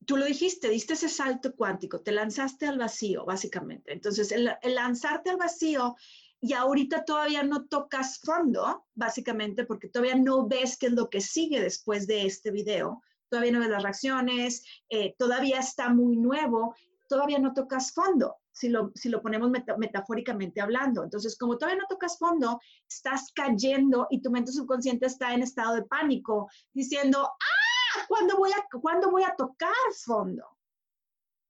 tú 0.06 0.18
lo 0.18 0.26
dijiste, 0.26 0.70
diste 0.70 0.94
ese 0.94 1.10
salto 1.10 1.56
cuántico, 1.56 2.02
te 2.02 2.12
lanzaste 2.12 2.68
al 2.68 2.78
vacío, 2.78 3.26
básicamente. 3.26 3.92
Entonces, 3.92 4.32
el, 4.32 4.56
el 4.62 4.76
lanzarte 4.76 5.32
al 5.32 5.38
vacío 5.38 5.96
y 6.40 6.54
ahorita 6.54 7.06
todavía 7.06 7.42
no 7.42 7.66
tocas 7.66 8.20
fondo, 8.20 8.86
básicamente, 8.94 9.66
porque 9.66 9.88
todavía 9.88 10.16
no 10.16 10.48
ves 10.48 10.78
qué 10.78 10.88
es 10.88 10.92
lo 10.92 11.10
que 11.10 11.22
sigue 11.22 11.60
después 11.60 12.06
de 12.06 12.28
este 12.28 12.52
video 12.52 13.02
todavía 13.32 13.54
no 13.54 13.60
ves 13.60 13.70
las 13.70 13.82
reacciones, 13.82 14.64
eh, 14.90 15.16
todavía 15.18 15.60
está 15.60 15.90
muy 15.90 16.18
nuevo, 16.18 16.76
todavía 17.08 17.40
no 17.40 17.54
tocas 17.54 17.94
fondo, 17.94 18.38
si 18.52 18.68
lo, 18.68 18.92
si 18.94 19.08
lo 19.08 19.22
ponemos 19.22 19.50
meta, 19.50 19.78
metafóricamente 19.78 20.60
hablando. 20.60 21.04
Entonces, 21.04 21.38
como 21.38 21.58
todavía 21.58 21.82
no 21.82 21.88
tocas 21.88 22.18
fondo, 22.20 22.60
estás 22.88 23.32
cayendo 23.34 24.08
y 24.12 24.22
tu 24.22 24.30
mente 24.32 24.52
subconsciente 24.52 25.06
está 25.06 25.34
en 25.34 25.44
estado 25.44 25.76
de 25.76 25.84
pánico, 25.84 26.50
diciendo, 26.74 27.20
ah, 27.24 28.06
¿cuándo 28.10 28.38
voy 28.38 28.52
a, 28.52 28.80
¿cuándo 28.82 29.10
voy 29.10 29.24
a 29.24 29.36
tocar 29.38 29.72
fondo? 30.04 30.46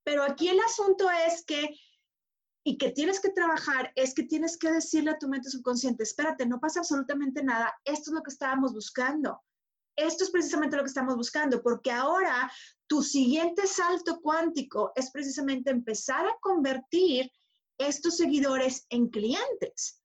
Pero 0.04 0.22
aquí 0.22 0.48
el 0.48 0.60
asunto 0.60 1.08
es 1.26 1.44
que, 1.44 1.76
y 2.64 2.78
que 2.78 2.90
tienes 2.90 3.20
que 3.20 3.30
trabajar, 3.30 3.92
es 3.96 4.14
que 4.14 4.22
tienes 4.22 4.56
que 4.56 4.70
decirle 4.70 5.10
a 5.10 5.18
tu 5.18 5.28
mente 5.28 5.50
subconsciente, 5.50 6.04
espérate, 6.04 6.46
no 6.46 6.60
pasa 6.60 6.78
absolutamente 6.78 7.42
nada, 7.42 7.74
esto 7.84 8.10
es 8.10 8.14
lo 8.14 8.22
que 8.22 8.30
estábamos 8.30 8.72
buscando 8.72 9.42
esto 10.06 10.24
es 10.24 10.30
precisamente 10.30 10.76
lo 10.76 10.82
que 10.82 10.88
estamos 10.88 11.16
buscando, 11.16 11.62
porque 11.62 11.90
ahora 11.90 12.50
tu 12.86 13.02
siguiente 13.02 13.66
salto 13.66 14.20
cuántico 14.20 14.92
es 14.94 15.10
precisamente 15.10 15.70
empezar 15.70 16.26
a 16.26 16.36
convertir 16.40 17.30
estos 17.78 18.16
seguidores 18.16 18.86
en 18.90 19.08
clientes. 19.08 20.02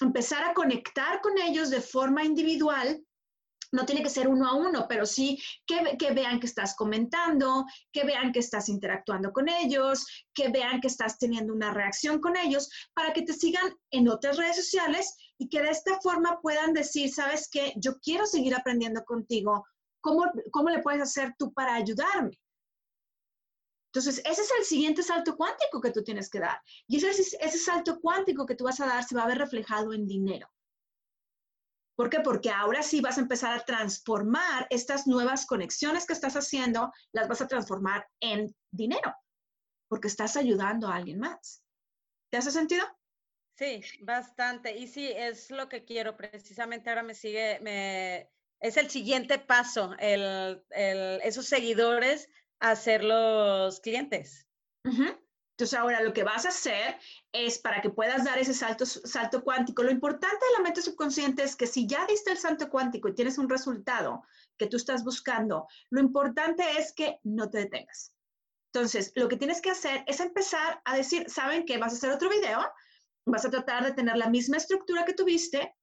Empezar 0.00 0.44
a 0.44 0.54
conectar 0.54 1.20
con 1.22 1.38
ellos 1.38 1.70
de 1.70 1.80
forma 1.80 2.24
individual 2.24 3.05
no 3.76 3.84
tiene 3.84 4.02
que 4.02 4.10
ser 4.10 4.26
uno 4.26 4.48
a 4.48 4.54
uno, 4.54 4.86
pero 4.88 5.06
sí 5.06 5.38
que, 5.66 6.10
vean 6.12 6.40
que 6.40 6.46
estás 6.46 6.74
comentando, 6.74 7.66
que 7.92 8.04
vean 8.04 8.32
que 8.32 8.40
estás 8.40 8.68
interactuando 8.68 9.32
con 9.32 9.48
ellos, 9.48 10.06
que 10.34 10.48
vean 10.48 10.80
que 10.80 10.88
estás 10.88 11.18
teniendo 11.18 11.52
una 11.52 11.72
reacción 11.72 12.20
con 12.20 12.36
ellos, 12.36 12.68
para 12.94 13.12
que 13.12 13.22
te 13.22 13.34
sigan 13.34 13.72
en 13.90 14.08
otras 14.08 14.38
redes 14.38 14.56
sociales 14.56 15.14
y 15.38 15.48
que 15.48 15.60
de 15.60 15.70
esta 15.70 16.00
forma 16.00 16.40
puedan 16.40 16.72
decir, 16.72 17.12
sabes 17.12 17.48
qué, 17.50 17.74
yo 17.76 17.98
quiero 18.00 18.24
seguir 18.26 18.54
aprendiendo 18.54 19.04
contigo, 19.04 19.64
¿cómo, 20.00 20.24
cómo 20.50 20.70
le 20.70 20.82
puedes 20.82 21.02
hacer 21.02 21.34
tú 21.38 21.52
para 21.52 21.74
ayudarme? 21.74 22.40
Entonces, 23.92 24.22
ese 24.24 24.42
es 24.42 24.50
el 24.58 24.64
siguiente 24.64 25.02
salto 25.02 25.36
cuántico 25.36 25.80
que 25.80 25.90
tú 25.90 26.02
tienes 26.02 26.28
que 26.28 26.40
dar. 26.40 26.60
Y 26.86 26.96
ese, 26.96 27.22
ese 27.40 27.58
salto 27.58 27.98
cuántico 28.00 28.44
que 28.44 28.54
tú 28.54 28.64
vas 28.64 28.80
a 28.80 28.86
dar 28.86 29.04
se 29.04 29.14
va 29.14 29.24
a 29.24 29.26
ver 29.26 29.38
reflejado 29.38 29.92
en 29.92 30.06
dinero. 30.06 30.48
¿Por 31.96 32.10
qué? 32.10 32.20
Porque 32.20 32.50
ahora 32.50 32.82
sí 32.82 33.00
vas 33.00 33.16
a 33.16 33.22
empezar 33.22 33.52
a 33.58 33.64
transformar 33.64 34.66
estas 34.68 35.06
nuevas 35.06 35.46
conexiones 35.46 36.06
que 36.06 36.12
estás 36.12 36.36
haciendo, 36.36 36.92
las 37.12 37.26
vas 37.26 37.40
a 37.40 37.48
transformar 37.48 38.06
en 38.20 38.54
dinero, 38.70 39.14
porque 39.88 40.08
estás 40.08 40.36
ayudando 40.36 40.88
a 40.88 40.96
alguien 40.96 41.18
más. 41.18 41.62
¿Te 42.30 42.36
hace 42.36 42.50
sentido? 42.50 42.86
Sí, 43.56 43.80
bastante. 44.02 44.76
Y 44.76 44.86
sí, 44.86 45.10
es 45.10 45.50
lo 45.50 45.68
que 45.70 45.84
quiero. 45.84 46.16
Precisamente 46.16 46.90
ahora 46.90 47.02
me 47.02 47.14
sigue, 47.14 47.58
me, 47.60 48.30
es 48.60 48.76
el 48.76 48.90
siguiente 48.90 49.38
paso, 49.38 49.94
el, 49.98 50.62
el, 50.70 51.20
esos 51.22 51.46
seguidores 51.46 52.28
a 52.60 52.76
ser 52.76 53.04
los 53.04 53.80
clientes. 53.80 54.46
Entonces 55.56 55.78
ahora 55.78 56.02
lo 56.02 56.12
que 56.12 56.22
vas 56.22 56.44
a 56.44 56.50
hacer 56.50 56.98
es 57.32 57.58
para 57.58 57.80
que 57.80 57.88
puedas 57.88 58.24
dar 58.24 58.38
ese 58.38 58.52
salto, 58.52 58.84
salto 58.84 59.42
cuántico. 59.42 59.82
Lo 59.82 59.90
importante 59.90 60.36
de 60.36 60.52
la 60.58 60.62
mente 60.62 60.82
subconsciente 60.82 61.44
es 61.44 61.56
que 61.56 61.66
si 61.66 61.86
ya 61.86 62.04
diste 62.04 62.30
el 62.30 62.36
salto 62.36 62.68
cuántico 62.68 63.08
y 63.08 63.14
tienes 63.14 63.38
un 63.38 63.48
resultado 63.48 64.22
que 64.58 64.66
tú 64.66 64.76
estás 64.76 65.02
buscando, 65.02 65.66
lo 65.88 66.00
importante 66.00 66.62
es 66.78 66.92
que 66.92 67.20
no 67.22 67.48
te 67.48 67.60
detengas. 67.60 68.12
Entonces, 68.74 69.12
lo 69.14 69.28
que 69.28 69.38
tienes 69.38 69.62
que 69.62 69.70
hacer 69.70 70.04
es 70.06 70.20
empezar 70.20 70.82
a 70.84 70.94
decir, 70.94 71.30
¿saben 71.30 71.64
qué? 71.64 71.78
Vas 71.78 71.94
a 71.94 71.96
hacer 71.96 72.10
otro 72.10 72.28
video, 72.28 72.60
vas 73.24 73.46
a 73.46 73.50
tratar 73.50 73.82
de 73.86 73.94
tener 73.94 74.18
la 74.18 74.28
misma 74.28 74.58
estructura 74.58 75.06
que 75.06 75.14
tuviste 75.14 75.74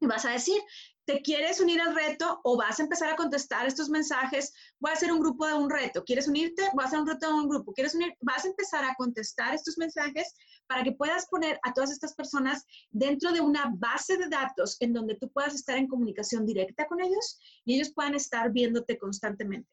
y 0.00 0.06
vas 0.06 0.26
a 0.26 0.32
decir, 0.32 0.60
¿Te 1.08 1.22
quieres 1.22 1.58
unir 1.58 1.80
al 1.80 1.94
reto 1.94 2.38
o 2.44 2.58
vas 2.58 2.78
a 2.78 2.82
empezar 2.82 3.08
a 3.08 3.16
contestar 3.16 3.66
estos 3.66 3.88
mensajes? 3.88 4.52
Voy 4.78 4.90
a 4.90 4.92
hacer 4.92 5.10
un 5.10 5.20
grupo 5.20 5.46
de 5.46 5.54
un 5.54 5.70
reto. 5.70 6.04
¿Quieres 6.04 6.28
unirte? 6.28 6.68
Voy 6.74 6.84
a 6.84 6.86
hacer 6.86 6.98
un 7.00 7.06
reto 7.06 7.28
de 7.28 7.32
un 7.32 7.48
grupo. 7.48 7.72
¿Quieres 7.72 7.94
unir? 7.94 8.14
Vas 8.20 8.44
a 8.44 8.48
empezar 8.48 8.84
a 8.84 8.94
contestar 8.94 9.54
estos 9.54 9.78
mensajes 9.78 10.34
para 10.66 10.84
que 10.84 10.92
puedas 10.92 11.26
poner 11.30 11.58
a 11.62 11.72
todas 11.72 11.92
estas 11.92 12.12
personas 12.14 12.66
dentro 12.90 13.32
de 13.32 13.40
una 13.40 13.72
base 13.78 14.18
de 14.18 14.28
datos 14.28 14.76
en 14.80 14.92
donde 14.92 15.14
tú 15.14 15.32
puedas 15.32 15.54
estar 15.54 15.78
en 15.78 15.88
comunicación 15.88 16.44
directa 16.44 16.86
con 16.86 17.00
ellos 17.00 17.40
y 17.64 17.76
ellos 17.76 17.90
puedan 17.94 18.14
estar 18.14 18.52
viéndote 18.52 18.98
constantemente. 18.98 19.70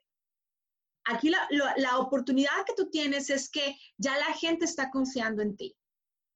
Aquí 1.04 1.27
la, 1.27 1.50
la 1.75 1.98
oportunidad 1.98 2.63
que 2.65 2.75
tú 2.77 2.89
tienes 2.89 3.30
es 3.30 3.50
que 3.50 3.77
ya 3.98 4.18
la 4.18 4.34
gente 4.36 4.63
está 4.63 4.89
confiando 4.89 5.42
en 5.42 5.58
ti. 5.58 5.75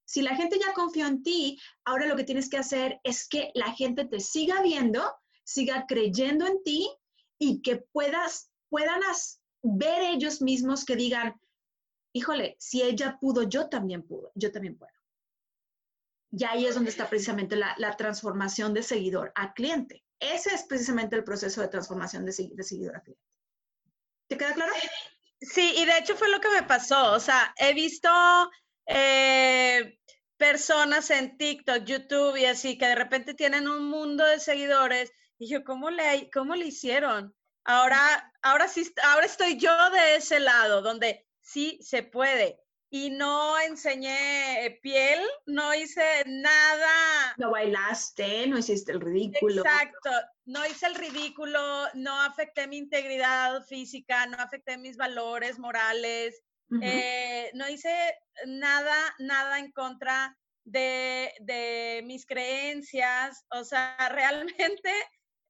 Si 0.10 0.24
la 0.24 0.36
gente 0.36 0.58
ya 0.58 0.74
confió 0.74 1.06
en 1.06 1.22
ti, 1.22 1.62
ahora 1.86 2.08
lo 2.08 2.16
que 2.16 2.24
tienes 2.24 2.50
que 2.50 2.58
hacer 2.58 3.00
es 3.04 3.30
que 3.30 3.52
la 3.54 3.74
gente 3.74 4.06
te 4.06 4.20
siga 4.20 4.60
viendo, 4.64 5.08
siga 5.44 5.86
creyendo 5.88 6.48
en 6.48 6.64
ti 6.64 6.90
y 7.38 7.62
que 7.62 7.86
puedas, 7.92 8.50
puedan 8.70 9.02
ver 9.62 10.02
ellos 10.02 10.42
mismos 10.42 10.84
que 10.84 10.96
digan, 10.96 11.40
híjole, 12.12 12.56
si 12.58 12.82
ella 12.82 13.20
pudo, 13.22 13.44
yo 13.44 13.70
también 13.70 14.02
puedo, 14.02 14.32
yo 14.34 14.52
también 14.52 14.80
puedo. 14.80 14.92
Y 16.32 16.44
ahí 16.44 16.66
es 16.66 16.74
donde 16.74 16.90
está 16.90 17.08
precisamente 17.08 17.56
la, 17.56 17.96
transformación 17.96 18.74
de 18.74 18.82
seguidor 18.82 19.32
a 19.36 19.54
cliente. 19.54 20.04
Ese 20.20 20.56
es 20.56 20.64
precisamente 20.64 21.18
el 21.18 21.24
proceso 21.24 21.62
de 21.62 21.68
transformación 21.68 22.26
de, 22.26 22.34
de 22.52 22.64
seguidor 22.64 22.96
a 22.96 23.04
cliente. 23.04 23.24
¿Te 24.28 24.38
queda 24.40 24.56
claro? 24.56 24.74
Sí, 25.40 25.72
y 25.78 25.86
de 25.86 26.00
hecho 26.00 26.16
fue 26.16 26.32
lo 26.32 26.42
que 26.42 26.50
me 26.50 26.64
pasó. 26.64 27.14
O 27.14 27.20
sea, 27.20 27.54
he 27.58 27.76
visto 27.76 28.10
eh, 28.88 29.99
personas 30.40 31.12
en 31.12 31.38
TikTok, 31.38 31.84
YouTube 31.84 32.38
y 32.38 32.46
así, 32.46 32.78
que 32.78 32.88
de 32.88 32.96
repente 32.96 33.34
tienen 33.36 33.68
un 33.68 33.86
mundo 33.86 34.26
de 34.26 34.40
seguidores. 34.40 35.12
Y 35.38 35.50
yo, 35.50 35.64
¿cómo 35.64 35.92
le, 35.92 36.30
cómo 36.32 36.56
le 36.56 36.66
hicieron? 36.66 37.36
Ahora, 37.66 38.34
ahora 38.42 38.68
sí, 38.68 38.92
ahora 39.04 39.26
estoy 39.26 39.58
yo 39.58 39.72
de 39.92 40.16
ese 40.16 40.40
lado, 40.40 40.82
donde 40.82 41.28
sí 41.42 41.78
se 41.84 42.04
puede. 42.04 42.58
Y 42.90 43.12
no 43.12 43.60
enseñé 43.60 44.80
piel, 44.82 45.22
no 45.46 45.76
hice 45.76 46.24
nada. 46.26 47.36
No 47.38 47.52
bailaste, 47.52 48.48
no 48.48 48.58
hiciste 48.58 48.94
el 48.94 49.02
ridículo. 49.02 49.62
Exacto, 49.62 50.10
no 50.46 50.66
hice 50.66 50.88
el 50.88 50.96
ridículo, 50.96 51.60
no 51.94 52.20
afecté 52.22 52.66
mi 52.66 52.78
integridad 52.78 53.62
física, 53.66 54.26
no 54.26 54.38
afecté 54.38 54.78
mis 54.78 54.98
valores 54.98 55.60
morales, 55.60 56.42
eh, 56.82 57.52
no 57.54 57.68
hice 57.68 58.16
nada, 58.46 59.16
nada 59.20 59.60
en 59.60 59.72
contra 59.72 60.38
de, 60.64 61.34
de, 61.40 62.02
mis 62.06 62.26
creencias. 62.26 63.46
O 63.52 63.64
sea, 63.64 63.98
realmente 64.12 64.94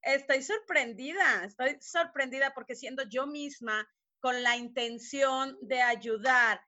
estoy 0.02 0.42
sorprendida, 0.42 1.44
estoy 1.44 1.78
sorprendida 1.82 2.54
porque 2.54 2.76
siendo 2.76 3.04
yo 3.04 3.28
misma 3.28 3.88
con 4.22 4.44
la 4.44 4.56
intención 4.56 5.58
de 5.62 5.82
ayudar 5.82 6.62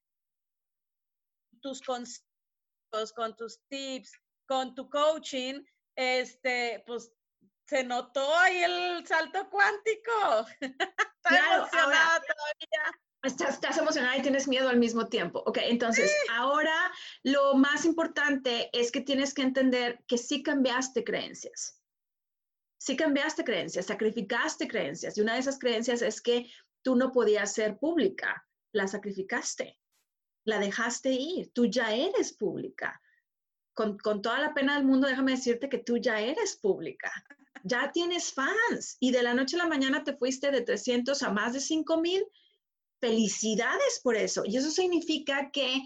tus 1.62 1.81
consejos, 1.81 3.13
con 3.15 3.36
tus 3.36 3.60
tips, 3.67 4.12
con 4.48 4.75
tu 4.75 4.89
coaching, 4.89 5.63
este, 5.96 6.84
pues 6.86 7.12
se 7.67 7.84
notó 7.84 8.36
ahí 8.38 8.63
el 8.63 9.08
salto 9.08 9.50
cuántico. 9.50 10.46
Estoy 10.62 11.38
emocionada 11.38 12.20
todavía. 12.20 13.01
Estás, 13.23 13.77
emocionada 13.77 14.17
y 14.17 14.23
tienes 14.23 14.47
miedo 14.47 14.67
al 14.67 14.79
mismo 14.79 15.07
tiempo. 15.07 15.43
Ok, 15.45 15.59
entonces 15.61 16.11
ahora 16.31 16.91
lo 17.21 17.53
más 17.53 17.85
importante 17.85 18.69
es 18.73 18.91
que 18.91 19.01
tienes 19.01 19.35
que 19.35 19.43
entender 19.43 20.03
que 20.07 20.17
sí 20.17 20.41
cambiaste 20.41 21.03
creencias. 21.03 21.79
Sí 22.79 22.95
cambiaste 22.95 23.43
creencias, 23.43 23.85
sacrificaste 23.85 24.67
creencias. 24.67 25.17
Y 25.17 25.21
una 25.21 25.35
de 25.35 25.39
esas 25.39 25.59
creencias 25.59 26.01
es 26.01 26.19
que 26.19 26.49
tú 26.81 26.95
no 26.95 27.11
podías 27.11 27.53
ser 27.53 27.77
pública. 27.77 28.47
La 28.71 28.87
sacrificaste, 28.87 29.77
la 30.45 30.57
dejaste 30.57 31.11
ir. 31.11 31.51
Tú 31.53 31.67
ya 31.67 31.93
eres 31.93 32.33
pública. 32.33 32.99
Con, 33.73 33.99
con 33.99 34.23
toda 34.23 34.39
la 34.39 34.55
pena 34.55 34.75
del 34.75 34.85
mundo, 34.85 35.07
déjame 35.07 35.33
decirte 35.33 35.69
que 35.69 35.77
tú 35.77 35.97
ya 35.97 36.19
eres 36.19 36.55
pública. 36.55 37.11
Ya 37.63 37.91
tienes 37.91 38.33
fans 38.33 38.97
y 38.99 39.11
de 39.11 39.21
la 39.21 39.35
noche 39.35 39.57
a 39.57 39.59
la 39.59 39.67
mañana 39.67 40.03
te 40.03 40.17
fuiste 40.17 40.49
de 40.49 40.61
300 40.61 41.21
a 41.21 41.29
más 41.29 41.53
de 41.53 41.59
5 41.59 42.01
mil 42.01 42.25
Felicidades 43.01 44.00
por 44.03 44.15
eso. 44.15 44.43
Y 44.46 44.55
eso 44.55 44.72
significa 44.72 45.50
que 45.51 45.81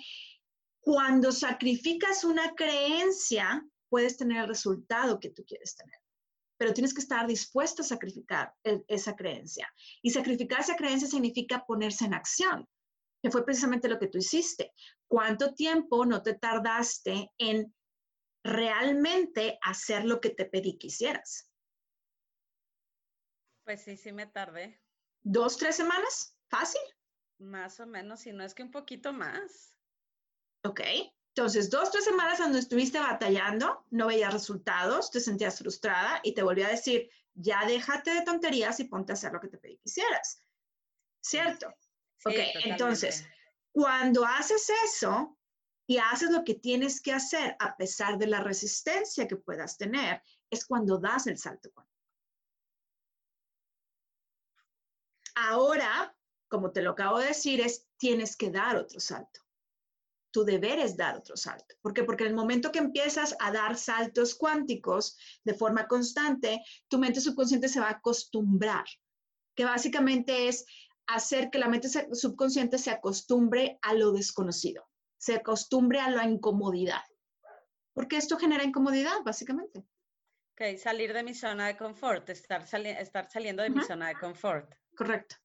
cuando 0.81 1.31
sacrificas 1.31 2.23
una 2.23 2.53
creencia, 2.53 3.65
puedes 3.89 4.17
tener 4.17 4.41
el 4.41 4.47
resultado 4.47 5.19
que 5.19 5.31
tú 5.31 5.43
quieres 5.45 5.75
tener. 5.75 5.99
Pero 6.57 6.73
tienes 6.73 6.93
que 6.93 7.01
estar 7.01 7.25
dispuesto 7.25 7.81
a 7.81 7.85
sacrificar 7.85 8.53
esa 8.87 9.15
creencia. 9.15 9.67
Y 10.01 10.11
sacrificar 10.11 10.59
esa 10.59 10.75
creencia 10.75 11.07
significa 11.07 11.65
ponerse 11.65 12.05
en 12.05 12.13
acción, 12.13 12.67
que 13.23 13.31
fue 13.31 13.43
precisamente 13.43 13.89
lo 13.89 13.97
que 13.97 14.07
tú 14.07 14.19
hiciste. 14.19 14.71
¿Cuánto 15.07 15.53
tiempo 15.53 16.05
no 16.05 16.21
te 16.21 16.35
tardaste 16.35 17.31
en 17.37 17.73
realmente 18.43 19.57
hacer 19.63 20.05
lo 20.05 20.21
que 20.21 20.29
te 20.29 20.45
pedí 20.45 20.77
que 20.77 20.87
hicieras? 20.87 21.49
Pues 23.63 23.81
sí, 23.81 23.97
sí 23.97 24.11
me 24.11 24.27
tardé. 24.27 24.79
¿Dos, 25.23 25.57
tres 25.57 25.75
semanas? 25.75 26.37
Fácil. 26.49 26.81
Más 27.37 27.79
o 27.79 27.85
menos, 27.85 28.21
si 28.21 28.31
no 28.31 28.43
es 28.43 28.53
que 28.53 28.63
un 28.63 28.71
poquito 28.71 29.13
más. 29.13 29.75
Ok. 30.63 30.81
Entonces, 31.35 31.69
dos, 31.69 31.91
tres 31.91 32.05
semanas 32.05 32.39
donde 32.39 32.59
estuviste 32.59 32.97
batallando, 32.97 33.85
no 33.91 34.07
veías 34.07 34.31
resultados, 34.31 35.11
te 35.11 35.19
sentías 35.19 35.59
frustrada 35.59 36.21
y 36.23 36.33
te 36.33 36.43
volví 36.43 36.63
a 36.63 36.69
decir, 36.69 37.09
ya 37.33 37.65
déjate 37.67 38.13
de 38.13 38.21
tonterías 38.21 38.79
y 38.79 38.85
ponte 38.85 39.11
a 39.11 39.15
hacer 39.15 39.33
lo 39.33 39.41
que 39.41 39.49
te 39.49 39.57
pedí 39.57 39.75
que 39.75 39.89
hicieras. 39.89 40.41
¿Cierto? 41.21 41.67
ok, 42.23 42.35
entonces, 42.63 43.27
cuando 43.71 44.25
haces 44.25 44.71
eso 44.85 45.37
y 45.85 45.97
haces 45.97 46.31
lo 46.31 46.43
que 46.43 46.55
tienes 46.55 47.01
que 47.01 47.11
hacer 47.11 47.55
a 47.59 47.75
pesar 47.75 48.17
de 48.17 48.27
la 48.27 48.39
resistencia 48.39 49.27
que 49.27 49.35
puedas 49.35 49.77
tener, 49.77 50.23
es 50.49 50.65
cuando 50.65 50.97
das 50.97 51.27
el 51.27 51.37
salto 51.37 51.69
Ahora 55.35 56.14
como 56.55 56.71
te 56.71 56.81
lo 56.81 56.91
acabo 56.91 57.19
de 57.19 57.27
decir, 57.27 57.59
es 57.59 57.85
tienes 57.97 58.37
que 58.37 58.49
dar 58.49 58.77
otro 58.77 58.99
salto. 58.99 59.41
tu 60.31 60.43
deber 60.43 60.79
es 60.79 60.97
dar 60.97 61.15
otro 61.15 61.37
salto. 61.37 61.75
¿Por 61.81 61.93
qué? 61.93 62.03
Porque 62.03 62.23
en 62.25 62.31
el 62.31 62.35
momento 62.35 62.69
que 62.69 62.79
empiezas 62.79 63.35
a 63.39 63.53
dar 63.53 63.77
saltos 63.77 64.35
cuánticos 64.35 65.17
de 65.45 65.53
forma 65.53 65.87
constante, 65.87 66.61
tu 66.89 66.97
mente 66.97 67.21
subconsciente 67.21 67.69
se 67.69 67.79
va 67.79 67.87
a 67.87 67.91
acostumbrar, 67.99 68.85
que 69.55 69.63
básicamente 69.63 70.49
es 70.49 70.65
hacer 71.07 71.49
que 71.49 71.59
la 71.59 71.69
mente 71.69 71.87
subconsciente 72.13 72.77
se 72.77 72.91
acostumbre 72.91 73.79
a 73.81 73.93
lo 73.93 74.11
desconocido, 74.11 74.85
se 75.17 75.35
acostumbre 75.35 76.01
a 76.01 76.09
la 76.09 76.25
incomodidad. 76.25 77.03
Porque 77.93 78.17
esto 78.17 78.37
genera 78.37 78.65
incomodidad, 78.65 79.23
básicamente. 79.23 79.85
Ok, 80.51 80.77
salir 80.77 81.13
de 81.13 81.23
mi 81.23 81.33
zona 81.33 81.67
de 81.67 81.77
confort, 81.77 82.29
estar, 82.29 82.65
estar 82.73 83.29
saliendo 83.29 83.63
de 83.63 83.69
mi 83.69 83.81
zona 83.83 84.09
de 84.09 84.15
confort. 84.15 84.69
Correcto. 84.97 85.37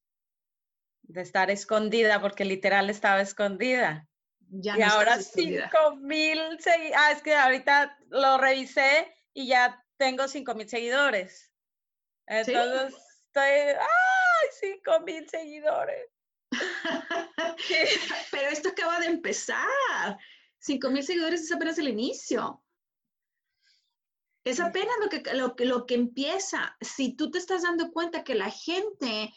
De 1.12 1.23
estar 1.23 1.50
escondida, 1.50 2.21
porque 2.21 2.45
literal 2.45 2.88
estaba 2.88 3.21
escondida. 3.21 4.07
Ya 4.52 4.76
y 4.79 4.83
ahora 4.83 5.21
cinco 5.21 5.97
mil 5.97 6.38
seguidores. 6.61 6.97
Ah, 6.97 7.12
es 7.12 7.23
que 7.23 7.35
ahorita 7.35 7.99
lo 8.11 8.38
revisé 8.38 9.12
y 9.33 9.49
ya 9.49 9.85
tengo 9.97 10.29
cinco 10.29 10.55
mil 10.55 10.69
seguidores. 10.69 11.52
Entonces 12.26 12.95
estoy, 13.26 13.43
¡ay! 13.43 14.49
Cinco 14.61 15.00
mil 15.00 15.29
seguidores. 15.29 16.11
Pero 18.31 18.49
esto 18.49 18.69
acaba 18.69 19.00
de 19.00 19.07
empezar. 19.07 20.19
Cinco 20.59 20.90
mil 20.90 21.02
seguidores 21.02 21.43
es 21.43 21.52
apenas 21.52 21.79
el 21.79 21.88
inicio. 21.88 22.62
Es 24.45 24.59
apenas 24.59 24.95
lo 25.00 25.09
que, 25.09 25.23
lo, 25.35 25.55
lo 25.59 25.87
que 25.87 25.95
empieza. 25.95 26.76
Si 26.81 27.14
tú 27.14 27.31
te 27.31 27.38
estás 27.38 27.62
dando 27.62 27.93
cuenta 27.93 28.25
que 28.25 28.35
la 28.35 28.50
gente 28.50 29.33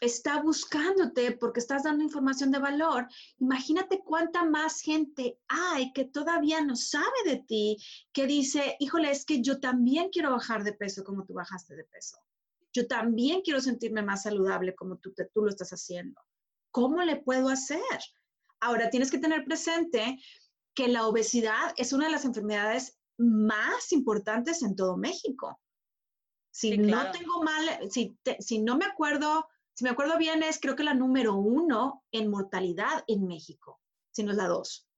está 0.00 0.40
buscándote 0.42 1.32
porque 1.32 1.60
estás 1.60 1.84
dando 1.84 2.04
información 2.04 2.50
de 2.50 2.58
valor, 2.58 3.08
imagínate 3.38 4.02
cuánta 4.04 4.44
más 4.44 4.80
gente 4.80 5.38
hay 5.48 5.92
que 5.92 6.04
todavía 6.04 6.60
no 6.62 6.76
sabe 6.76 7.06
de 7.24 7.36
ti, 7.38 7.76
que 8.12 8.26
dice, 8.26 8.76
híjole, 8.80 9.10
es 9.10 9.24
que 9.24 9.40
yo 9.42 9.60
también 9.60 10.10
quiero 10.10 10.30
bajar 10.30 10.64
de 10.64 10.72
peso 10.72 11.04
como 11.04 11.24
tú 11.24 11.34
bajaste 11.34 11.74
de 11.74 11.84
peso. 11.84 12.18
Yo 12.72 12.86
también 12.86 13.40
quiero 13.42 13.60
sentirme 13.60 14.02
más 14.02 14.22
saludable 14.22 14.74
como 14.74 14.98
tú, 14.98 15.12
tú 15.32 15.42
lo 15.42 15.48
estás 15.48 15.70
haciendo. 15.70 16.20
¿Cómo 16.70 17.02
le 17.02 17.16
puedo 17.16 17.48
hacer? 17.48 17.80
Ahora, 18.60 18.90
tienes 18.90 19.10
que 19.10 19.18
tener 19.18 19.44
presente 19.44 20.18
que 20.74 20.88
la 20.88 21.06
obesidad 21.06 21.74
es 21.76 21.92
una 21.92 22.06
de 22.06 22.12
las 22.12 22.24
enfermedades 22.24 22.98
más 23.16 23.90
importantes 23.92 24.62
en 24.62 24.76
todo 24.76 24.96
México. 24.96 25.60
Si 26.50 26.76
no 26.76 27.10
tengo 27.10 27.42
mal, 27.42 27.90
si, 27.90 28.16
si 28.40 28.60
no 28.60 28.76
me 28.76 28.84
acuerdo, 28.84 29.46
si 29.78 29.84
me 29.84 29.90
acuerdo 29.90 30.18
bien, 30.18 30.42
es 30.42 30.58
creo 30.58 30.74
que 30.74 30.82
la 30.82 30.92
número 30.92 31.36
uno 31.36 32.02
en 32.10 32.28
mortalidad 32.28 33.04
en 33.06 33.28
México, 33.28 33.80
si 34.10 34.24
no 34.24 34.32
es 34.32 34.36
la 34.36 34.48
dos. 34.48 34.88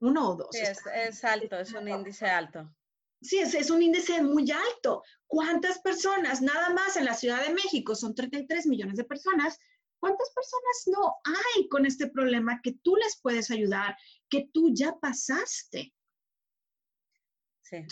Uno 0.00 0.30
o 0.30 0.34
dos. 0.34 0.48
Sí, 0.52 0.62
es, 0.62 1.24
alto, 1.24 1.56
es 1.56 1.74
un 1.74 1.86
índice 1.86 2.24
alto. 2.24 2.74
Sí, 3.20 3.38
es, 3.38 3.52
es, 3.52 3.68
un 3.68 3.82
índice 3.82 4.22
muy 4.22 4.50
alto. 4.50 5.02
¿Cuántas 5.26 5.80
personas, 5.80 6.40
nada 6.40 6.70
más 6.70 6.96
en 6.96 7.04
la 7.04 7.12
Ciudad 7.12 7.46
de 7.46 7.52
México, 7.52 7.94
son 7.94 8.14
33 8.14 8.66
millones 8.66 8.96
de 8.96 9.04
personas, 9.04 9.58
cuántas 9.98 10.30
personas 10.30 10.84
no 10.86 11.16
hay 11.22 11.68
con 11.68 11.84
este 11.84 12.06
problema 12.06 12.62
que 12.62 12.72
tú 12.82 12.96
les 12.96 13.20
puedes 13.20 13.50
ayudar, 13.50 13.94
que 14.30 14.48
tú 14.54 14.70
ya 14.72 14.96
pasaste? 14.98 15.92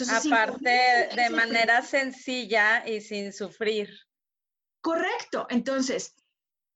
Aparte, 0.09 1.11
de 1.14 1.28
manera 1.28 1.83
sencilla 1.83 2.88
y 2.88 3.02
sin 3.02 3.35
sufrir. 3.35 3.90
Correcto. 4.81 5.47
Entonces, 5.50 6.14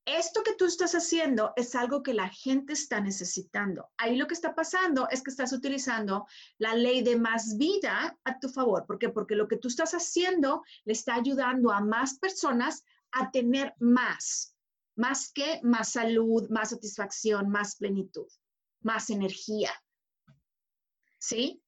esto 0.05 0.43
que 0.43 0.55
tú 0.55 0.65
estás 0.65 0.95
haciendo 0.95 1.53
es 1.57 1.75
algo 1.75 2.03
que 2.03 2.15
la 2.15 2.29
gente 2.29 2.73
está 2.73 3.01
necesitando. 3.01 3.91
Ahí 3.97 4.17
lo 4.17 4.27
que 4.27 4.35
está 4.35 4.55
pasando 4.55 5.09
es 5.11 5.23
que 5.23 5.31
estás 5.31 5.53
utilizando 5.53 6.27
la 6.59 6.75
ley 6.75 7.03
de 7.03 7.17
más 7.17 7.57
vida 7.57 8.19
a 8.25 8.39
tu 8.39 8.49
favor. 8.49 8.85
¿Por 8.87 8.99
qué? 8.99 9.11
Porque 9.11 9.37
lo 9.37 9.47
que 9.47 9.59
tú 9.59 9.69
estás 9.69 9.93
haciendo 9.93 10.65
le 10.85 10.93
está 10.93 11.15
ayudando 11.15 11.71
a 11.71 11.81
más 11.81 12.19
personas 12.19 12.85
a 13.13 13.31
tener 13.31 13.75
más. 13.79 14.57
Más 14.97 15.31
que 15.33 15.61
más 15.63 15.93
salud, 15.93 16.49
más 16.51 16.71
satisfacción, 16.71 17.49
más 17.49 17.77
plenitud, 17.77 18.27
más 18.81 19.09
energía. 19.09 19.73
¿Sí? 21.19 21.63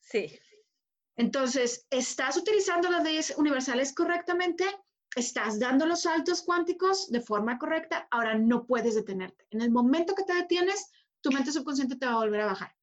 Sí. 0.00 0.38
Entonces, 1.16 1.86
¿estás 1.88 2.36
utilizando 2.36 2.90
las 2.90 3.02
leyes 3.02 3.32
universales 3.36 3.94
correctamente? 3.94 4.66
¿Estás 5.14 5.58
dando 5.58 5.86
los 5.86 6.02
saltos 6.02 6.42
cuánticos 6.42 7.10
de 7.10 7.20
forma 7.20 7.58
correcta? 7.58 8.06
Ahora 8.10 8.34
no 8.34 8.66
puedes 8.66 8.94
detenerte. 8.94 9.46
En 9.50 9.62
el 9.62 9.70
momento 9.70 10.14
que 10.14 10.24
te 10.24 10.34
detienes, 10.34 10.90
tu 11.20 11.30
mente 11.30 11.52
subconsciente 11.52 11.96
te 11.96 12.06
va 12.06 12.12
a 12.12 12.16
volver 12.16 12.40
a 12.42 12.46
bajar. 12.46 12.76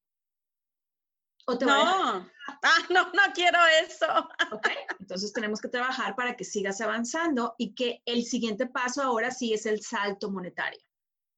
¿O 1.46 1.58
te 1.58 1.66
no, 1.66 1.72
ah, 2.62 2.78
no, 2.90 3.04
no 3.12 3.22
quiero 3.34 3.58
eso. 3.82 4.06
Entonces 5.00 5.32
tenemos 5.32 5.60
que 5.60 5.68
trabajar 5.68 6.16
para 6.16 6.36
que 6.36 6.44
sigas 6.44 6.80
avanzando 6.80 7.54
y 7.58 7.74
que 7.74 8.02
el 8.06 8.24
siguiente 8.24 8.66
paso 8.66 9.02
ahora 9.02 9.30
sí 9.30 9.52
es 9.52 9.66
el 9.66 9.82
salto 9.82 10.30
monetario. 10.30 10.80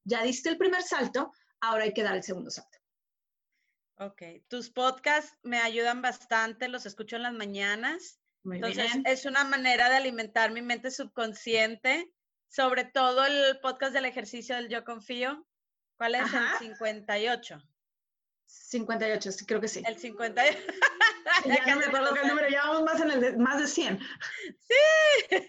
Ya 0.04 0.22
diste 0.22 0.48
el 0.48 0.58
primer 0.58 0.82
salto, 0.82 1.32
ahora 1.60 1.84
hay 1.84 1.92
que 1.92 2.04
dar 2.04 2.14
el 2.14 2.22
segundo 2.22 2.50
salto. 2.50 2.78
Ok, 3.98 4.22
tus 4.48 4.70
podcasts 4.70 5.36
me 5.42 5.58
ayudan 5.58 6.02
bastante, 6.02 6.68
los 6.68 6.86
escucho 6.86 7.16
en 7.16 7.22
las 7.22 7.32
mañanas. 7.32 8.20
Entonces, 8.52 8.92
es 9.04 9.24
una 9.24 9.44
manera 9.44 9.88
de 9.88 9.96
alimentar 9.96 10.50
mi 10.50 10.62
mente 10.62 10.90
subconsciente, 10.90 12.10
sobre 12.48 12.84
todo 12.84 13.24
el 13.26 13.58
podcast 13.60 13.92
del 13.92 14.04
ejercicio 14.04 14.56
del 14.56 14.68
Yo 14.68 14.84
Confío. 14.84 15.46
¿Cuál 15.96 16.16
es? 16.16 16.32
El 16.32 16.58
58. 16.58 17.62
58, 18.46 19.32
sí, 19.32 19.46
creo 19.46 19.60
que 19.60 19.68
sí. 19.68 19.82
El 19.86 19.98
58. 19.98 20.58
ya 21.44 21.74
no 21.74 21.80
me 21.80 21.86
acuerdo 21.86 22.14
qué 22.14 22.28
número, 22.28 22.48
ya 22.48 22.66
vamos 22.66 22.82
más, 22.82 23.00
en 23.00 23.10
el 23.10 23.20
de, 23.20 23.36
más 23.36 23.60
de 23.60 23.66
100. 23.66 23.98
Sí. 23.98 25.26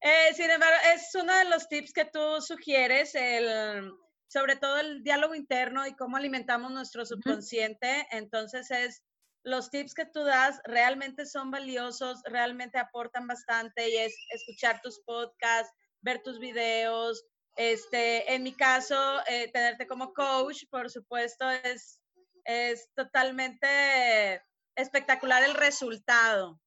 eh, 0.00 0.34
sin 0.34 0.50
embargo, 0.50 0.76
es 0.94 1.14
uno 1.14 1.34
de 1.36 1.44
los 1.46 1.68
tips 1.68 1.92
que 1.92 2.04
tú 2.04 2.40
sugieres, 2.40 3.14
el 3.14 3.92
sobre 4.28 4.56
todo 4.56 4.78
el 4.78 5.02
diálogo 5.02 5.34
interno 5.34 5.86
y 5.86 5.96
cómo 5.96 6.16
alimentamos 6.16 6.70
nuestro 6.70 7.04
subconsciente. 7.04 8.06
Entonces 8.10 8.70
es, 8.70 9.02
los 9.44 9.70
tips 9.70 9.94
que 9.94 10.06
tú 10.06 10.24
das 10.24 10.60
realmente 10.64 11.26
son 11.26 11.50
valiosos, 11.50 12.20
realmente 12.24 12.78
aportan 12.78 13.26
bastante 13.26 13.88
y 13.88 13.96
es 13.96 14.14
escuchar 14.30 14.80
tus 14.82 15.00
podcasts, 15.00 15.72
ver 16.00 16.22
tus 16.22 16.38
videos. 16.38 17.24
Este, 17.56 18.32
en 18.32 18.42
mi 18.42 18.54
caso, 18.54 19.20
eh, 19.26 19.50
tenerte 19.52 19.86
como 19.86 20.12
coach, 20.12 20.64
por 20.70 20.90
supuesto, 20.90 21.48
es, 21.50 22.00
es 22.44 22.88
totalmente 22.94 24.42
espectacular 24.76 25.42
el 25.44 25.54
resultado. 25.54 26.60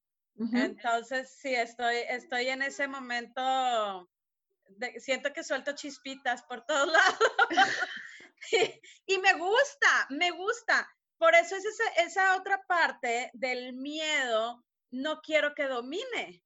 Entonces, 0.53 1.37
sí, 1.39 1.53
estoy, 1.53 1.97
estoy 2.09 2.47
en 2.47 2.63
ese 2.63 2.87
momento 2.87 4.09
siento 4.99 5.33
que 5.33 5.43
suelto 5.43 5.73
chispitas 5.73 6.43
por 6.43 6.65
todos 6.65 6.87
lados. 6.91 7.19
y, 9.07 9.17
me 9.19 9.33
gusta, 9.33 10.07
me 10.09 10.31
gusta. 10.31 10.89
Por 11.21 11.35
eso 11.35 11.55
es 11.55 11.65
esa, 11.97 12.35
otra 12.35 12.65
parte 12.65 13.29
del 13.35 13.73
miedo, 13.73 14.65
no 14.89 15.21
quiero 15.21 15.53
que 15.53 15.67
domine. 15.67 16.43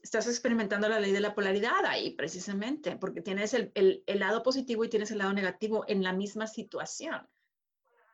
Estás 0.00 0.28
experimentando 0.28 0.88
la 0.88 1.00
ley 1.00 1.10
de 1.10 1.18
la 1.18 1.34
polaridad 1.34 1.84
ahí, 1.84 2.12
precisamente, 2.12 2.94
porque 2.94 3.20
tienes 3.20 3.52
el, 3.52 4.04
lado 4.06 4.44
positivo 4.44 4.84
y 4.84 4.88
tienes 4.88 5.10
el 5.10 5.18
lado 5.18 5.32
negativo 5.32 5.84
en 5.88 6.04
la 6.04 6.12
misma 6.12 6.46
situación. 6.46 7.28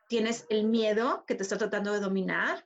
Tienes 0.09 0.47
el 0.49 0.63
miedo 0.63 1.25
que 1.27 1.35
te 1.35 1.43
está 1.43 1.59
tratando 1.59 1.93
de 1.93 1.99
dominar 1.99 2.65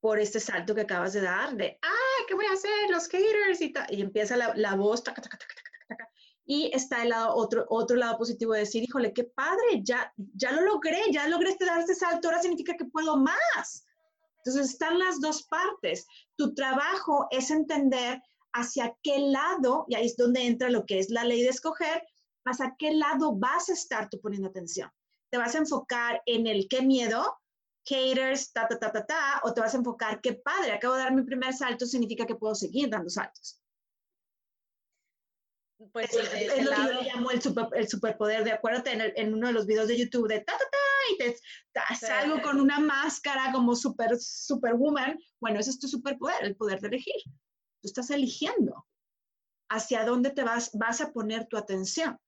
por 0.00 0.18
este 0.18 0.40
salto 0.40 0.74
que 0.74 0.80
acabas 0.80 1.12
de 1.12 1.20
dar, 1.20 1.54
de, 1.54 1.78
ah, 1.80 2.24
¿qué 2.26 2.34
voy 2.34 2.46
a 2.46 2.54
hacer? 2.54 2.90
Los 2.90 3.06
haters 3.06 3.60
y 3.60 3.72
tal. 3.72 3.86
Y 3.88 4.02
empieza 4.02 4.36
la, 4.36 4.52
la 4.56 4.74
voz, 4.74 5.04
taca, 5.04 5.22
taca, 5.22 5.38
taca, 5.38 6.10
y 6.44 6.70
está 6.74 7.02
el 7.02 7.12
otro, 7.12 7.66
otro 7.68 7.96
lado 7.96 8.18
positivo 8.18 8.52
de 8.52 8.60
decir, 8.60 8.82
híjole, 8.82 9.12
qué 9.12 9.24
padre, 9.24 9.82
ya, 9.82 10.12
ya 10.34 10.52
lo 10.52 10.62
logré, 10.62 11.00
ya 11.12 11.28
logré 11.28 11.50
este, 11.50 11.64
dar 11.64 11.80
este 11.80 11.94
salto, 11.94 12.28
ahora 12.28 12.42
significa 12.42 12.76
que 12.76 12.84
puedo 12.84 13.16
más. 13.16 13.86
Entonces 14.38 14.72
están 14.72 14.98
las 14.98 15.20
dos 15.20 15.44
partes. 15.44 16.06
Tu 16.36 16.52
trabajo 16.54 17.28
es 17.30 17.50
entender 17.50 18.20
hacia 18.52 18.96
qué 19.02 19.18
lado, 19.18 19.86
y 19.88 19.94
ahí 19.94 20.06
es 20.06 20.16
donde 20.16 20.44
entra 20.44 20.68
lo 20.68 20.84
que 20.84 20.98
es 20.98 21.10
la 21.10 21.24
ley 21.24 21.42
de 21.42 21.50
escoger, 21.50 22.02
hacia 22.44 22.74
qué 22.78 22.92
lado 22.92 23.36
vas 23.36 23.68
a 23.68 23.72
estar 23.74 24.08
tú 24.10 24.20
poniendo 24.20 24.48
atención. 24.48 24.90
¿Te 25.30 25.38
vas 25.38 25.54
a 25.54 25.58
enfocar 25.58 26.22
en 26.26 26.46
el 26.46 26.66
qué 26.68 26.82
miedo, 26.82 27.38
haters, 27.86 28.52
ta, 28.52 28.66
ta, 28.68 28.78
ta, 28.78 28.92
ta, 28.92 29.06
ta, 29.06 29.40
o 29.44 29.54
te 29.54 29.60
vas 29.60 29.74
a 29.74 29.78
enfocar 29.78 30.20
qué 30.20 30.34
padre, 30.34 30.72
acabo 30.72 30.94
de 30.94 31.00
dar 31.00 31.14
mi 31.14 31.22
primer 31.22 31.54
salto, 31.54 31.86
significa 31.86 32.26
que 32.26 32.34
puedo 32.34 32.54
seguir 32.54 32.90
dando 32.90 33.08
saltos? 33.08 33.61
Pues 35.90 36.14
es, 36.14 36.24
lo 36.24 36.30
que 36.30 36.46
yo 36.46 36.92
le 36.92 37.02
llamo 37.02 37.30
el, 37.30 37.40
el 37.74 37.88
superpoder. 37.88 38.44
De 38.44 38.52
acuérdate 38.52 38.92
en, 38.92 39.12
en, 39.16 39.34
uno 39.34 39.48
de 39.48 39.52
los 39.52 39.66
videos 39.66 39.88
de 39.88 39.98
YouTube 39.98 40.28
de 40.28 40.40
ta 40.40 40.52
ta 40.52 40.58
ta 40.58 40.78
y 41.12 41.18
te, 41.18 41.36
salgo 41.96 42.40
con 42.42 42.60
una 42.60 42.78
máscara 42.78 43.50
como 43.52 43.74
super 43.74 44.16
superwoman. 44.18 45.18
Bueno 45.40 45.60
ese 45.60 45.70
es 45.70 45.78
tu 45.78 45.88
superpoder 45.88 46.44
el 46.44 46.56
poder 46.56 46.80
de 46.80 46.88
elegir. 46.88 47.22
Tú 47.24 47.88
estás 47.88 48.10
eligiendo 48.10 48.86
hacia 49.70 50.04
dónde 50.04 50.30
te 50.30 50.44
vas 50.44 50.70
vas 50.74 51.00
a 51.00 51.12
poner 51.12 51.46
tu 51.46 51.56
atención. 51.56 52.18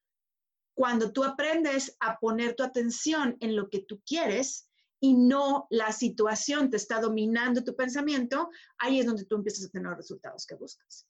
Cuando 0.75 1.13
tú 1.13 1.23
aprendes 1.23 1.97
a 2.01 2.19
poner 2.19 2.55
tu 2.57 2.65
atención 2.65 3.37
en 3.41 3.55
lo 3.55 3.71
que 3.71 3.81
tú 3.81 4.03
quieres 4.05 4.69
y 4.99 5.13
no 5.13 5.67
la 5.71 5.93
situación 5.93 6.71
te 6.71 6.79
está 6.79 7.01
dominando 7.01 7.63
tu 7.63 7.77
pensamiento, 7.77 8.49
ahí 8.79 8.99
es 8.99 9.07
donde 9.07 9.25
tú 9.25 9.37
empiezas 9.37 9.67
a 9.67 9.71
tener 9.71 9.89
los 9.89 9.99
resultados 9.99 10.47
que 10.47 10.55
buscas. 10.57 11.07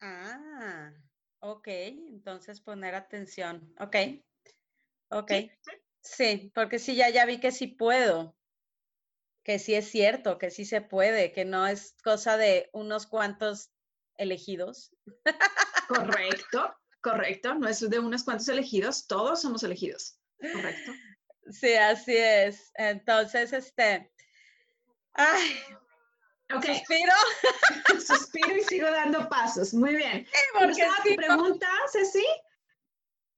Ah, 0.00 0.38
ok, 1.52 1.68
entonces 1.68 2.60
poner 2.60 2.94
atención, 2.94 3.74
ok, 3.80 3.96
ok. 5.10 5.32
Sí, 6.00 6.52
porque 6.54 6.78
sí, 6.78 6.94
ya, 6.94 7.10
ya 7.10 7.26
vi 7.26 7.40
que 7.40 7.50
sí 7.50 7.66
puedo, 7.66 8.36
que 9.42 9.58
sí 9.58 9.74
es 9.74 9.90
cierto, 9.90 10.38
que 10.38 10.50
sí 10.50 10.64
se 10.64 10.80
puede, 10.80 11.32
que 11.32 11.44
no 11.44 11.66
es 11.66 11.96
cosa 12.04 12.36
de 12.36 12.70
unos 12.72 13.06
cuantos 13.06 13.70
elegidos. 14.16 14.94
Correcto, 15.88 16.74
correcto, 17.00 17.54
no 17.54 17.68
es 17.68 17.80
de 17.88 17.98
unos 17.98 18.24
cuantos 18.24 18.48
elegidos, 18.48 19.06
todos 19.06 19.40
somos 19.42 19.62
elegidos, 19.62 20.20
correcto. 20.52 20.92
Sí, 21.50 21.74
así 21.74 22.14
es. 22.14 22.70
Entonces, 22.74 23.52
este, 23.54 24.12
ay, 25.14 25.50
Okay. 26.56 26.78
Suspiro. 26.78 27.12
Suspiro 28.06 28.56
y 28.56 28.62
sigo 28.62 28.90
dando 28.90 29.28
pasos. 29.28 29.74
Muy 29.74 29.94
bien. 29.94 30.26
Sí, 30.26 30.40
porque 30.58 30.88
tu 31.04 31.16
pregunta, 31.16 31.68
Ceci? 31.92 32.24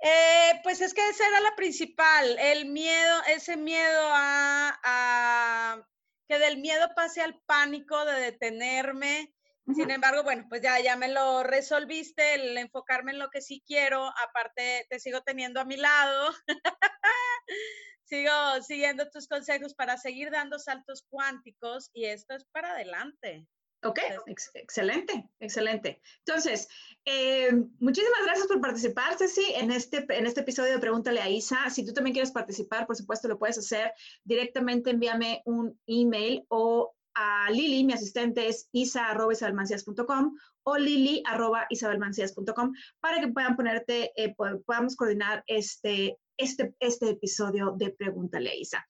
Eh, 0.02 0.60
pues 0.62 0.80
es 0.80 0.94
que 0.94 1.06
esa 1.08 1.26
era 1.26 1.40
la 1.40 1.54
principal, 1.56 2.38
el 2.38 2.66
miedo, 2.66 3.22
ese 3.28 3.56
miedo 3.56 4.00
a, 4.12 5.84
que 6.26 6.38
del 6.38 6.58
miedo 6.58 6.88
pase 6.94 7.20
al 7.20 7.38
pánico 7.42 8.04
de 8.04 8.20
detenerme. 8.20 9.34
Sin 9.74 9.90
embargo, 9.90 10.24
bueno, 10.24 10.46
pues 10.48 10.62
ya, 10.62 10.80
ya 10.80 10.96
me 10.96 11.08
lo 11.08 11.44
resolviste, 11.44 12.34
el 12.34 12.58
enfocarme 12.58 13.12
en 13.12 13.20
lo 13.20 13.30
que 13.30 13.40
sí 13.40 13.62
quiero, 13.64 14.12
aparte 14.26 14.86
te 14.88 14.98
sigo 14.98 15.20
teniendo 15.20 15.60
a 15.60 15.64
mi 15.64 15.76
lado. 15.76 16.32
sigo 18.10 18.62
siguiendo 18.66 19.08
tus 19.08 19.28
consejos 19.28 19.72
para 19.74 19.96
seguir 19.96 20.30
dando 20.30 20.58
saltos 20.58 21.04
cuánticos 21.08 21.90
y 21.94 22.06
esto 22.06 22.34
es 22.34 22.44
para 22.52 22.72
adelante. 22.72 23.46
Ok, 23.82 23.98
excelente, 24.26 25.30
excelente. 25.38 26.02
Entonces, 26.26 26.68
eh, 27.06 27.50
muchísimas 27.78 28.24
gracias 28.24 28.46
por 28.46 28.60
participar, 28.60 29.16
Ceci, 29.16 29.54
en 29.54 29.70
este, 29.70 30.04
en 30.10 30.26
este 30.26 30.40
episodio 30.40 30.72
de 30.72 30.78
Pregúntale 30.80 31.20
a 31.20 31.30
Isa. 31.30 31.70
Si 31.70 31.86
tú 31.86 31.94
también 31.94 32.12
quieres 32.12 32.32
participar, 32.32 32.86
por 32.86 32.96
supuesto, 32.96 33.26
lo 33.28 33.38
puedes 33.38 33.56
hacer 33.56 33.94
directamente, 34.24 34.90
envíame 34.90 35.40
un 35.46 35.80
email 35.86 36.44
o 36.48 36.94
a 37.14 37.50
Lili, 37.50 37.84
mi 37.84 37.92
asistente 37.92 38.48
es 38.48 38.68
isa.isabelmancias.com 38.72 40.36
o 40.64 40.76
lili.isabelmancias.com 40.76 42.72
para 43.00 43.20
que 43.20 43.28
puedan 43.28 43.56
ponerte, 43.56 44.12
eh, 44.14 44.34
podamos 44.66 44.94
coordinar 44.94 45.42
este, 45.46 46.18
este, 46.40 46.74
este 46.80 47.10
episodio 47.10 47.74
de 47.76 47.90
Pregúntale 47.90 48.56
Isa. 48.56 48.84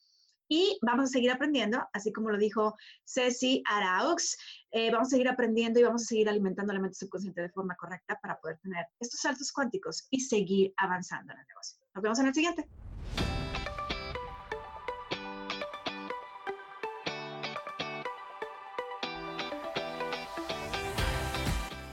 Y 0.48 0.78
vamos 0.82 1.04
a 1.04 1.12
seguir 1.12 1.30
aprendiendo, 1.30 1.78
así 1.92 2.12
como 2.12 2.30
lo 2.30 2.36
dijo 2.36 2.76
Ceci 3.04 3.62
Araux, 3.66 4.36
eh, 4.72 4.90
vamos 4.90 5.08
a 5.08 5.10
seguir 5.10 5.28
aprendiendo 5.28 5.78
y 5.78 5.84
vamos 5.84 6.02
a 6.02 6.06
seguir 6.06 6.28
alimentando 6.28 6.72
la 6.72 6.80
mente 6.80 6.96
subconsciente 6.96 7.40
de 7.40 7.50
forma 7.50 7.76
correcta 7.76 8.18
para 8.20 8.40
poder 8.40 8.58
tener 8.58 8.86
estos 8.98 9.20
saltos 9.20 9.52
cuánticos 9.52 10.08
y 10.10 10.20
seguir 10.20 10.72
avanzando 10.76 11.32
en 11.32 11.38
el 11.38 11.46
negocio. 11.46 11.78
Nos 11.94 12.02
vemos 12.02 12.18
en 12.18 12.26
el 12.26 12.34
siguiente. 12.34 12.68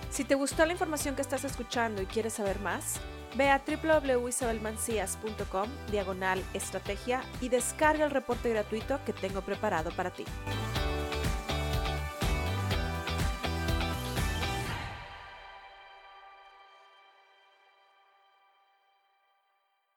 Si 0.09 0.23
te 0.23 0.33
gustó 0.33 0.65
la 0.65 0.71
información 0.71 1.15
que 1.15 1.21
estás 1.21 1.43
escuchando 1.43 2.01
y 2.01 2.07
quieres 2.07 2.33
saber 2.33 2.59
más, 2.61 2.99
Ve 3.37 3.51
a 3.51 3.61
www.isabelmancias.com 3.63 5.69
diagonal 5.91 6.43
estrategia 6.55 7.21
y 7.39 7.49
descarga 7.49 8.03
el 8.03 8.11
reporte 8.11 8.49
gratuito 8.49 8.99
que 9.05 9.13
tengo 9.13 9.41
preparado 9.41 9.91
para 9.91 10.09
ti. 10.09 10.25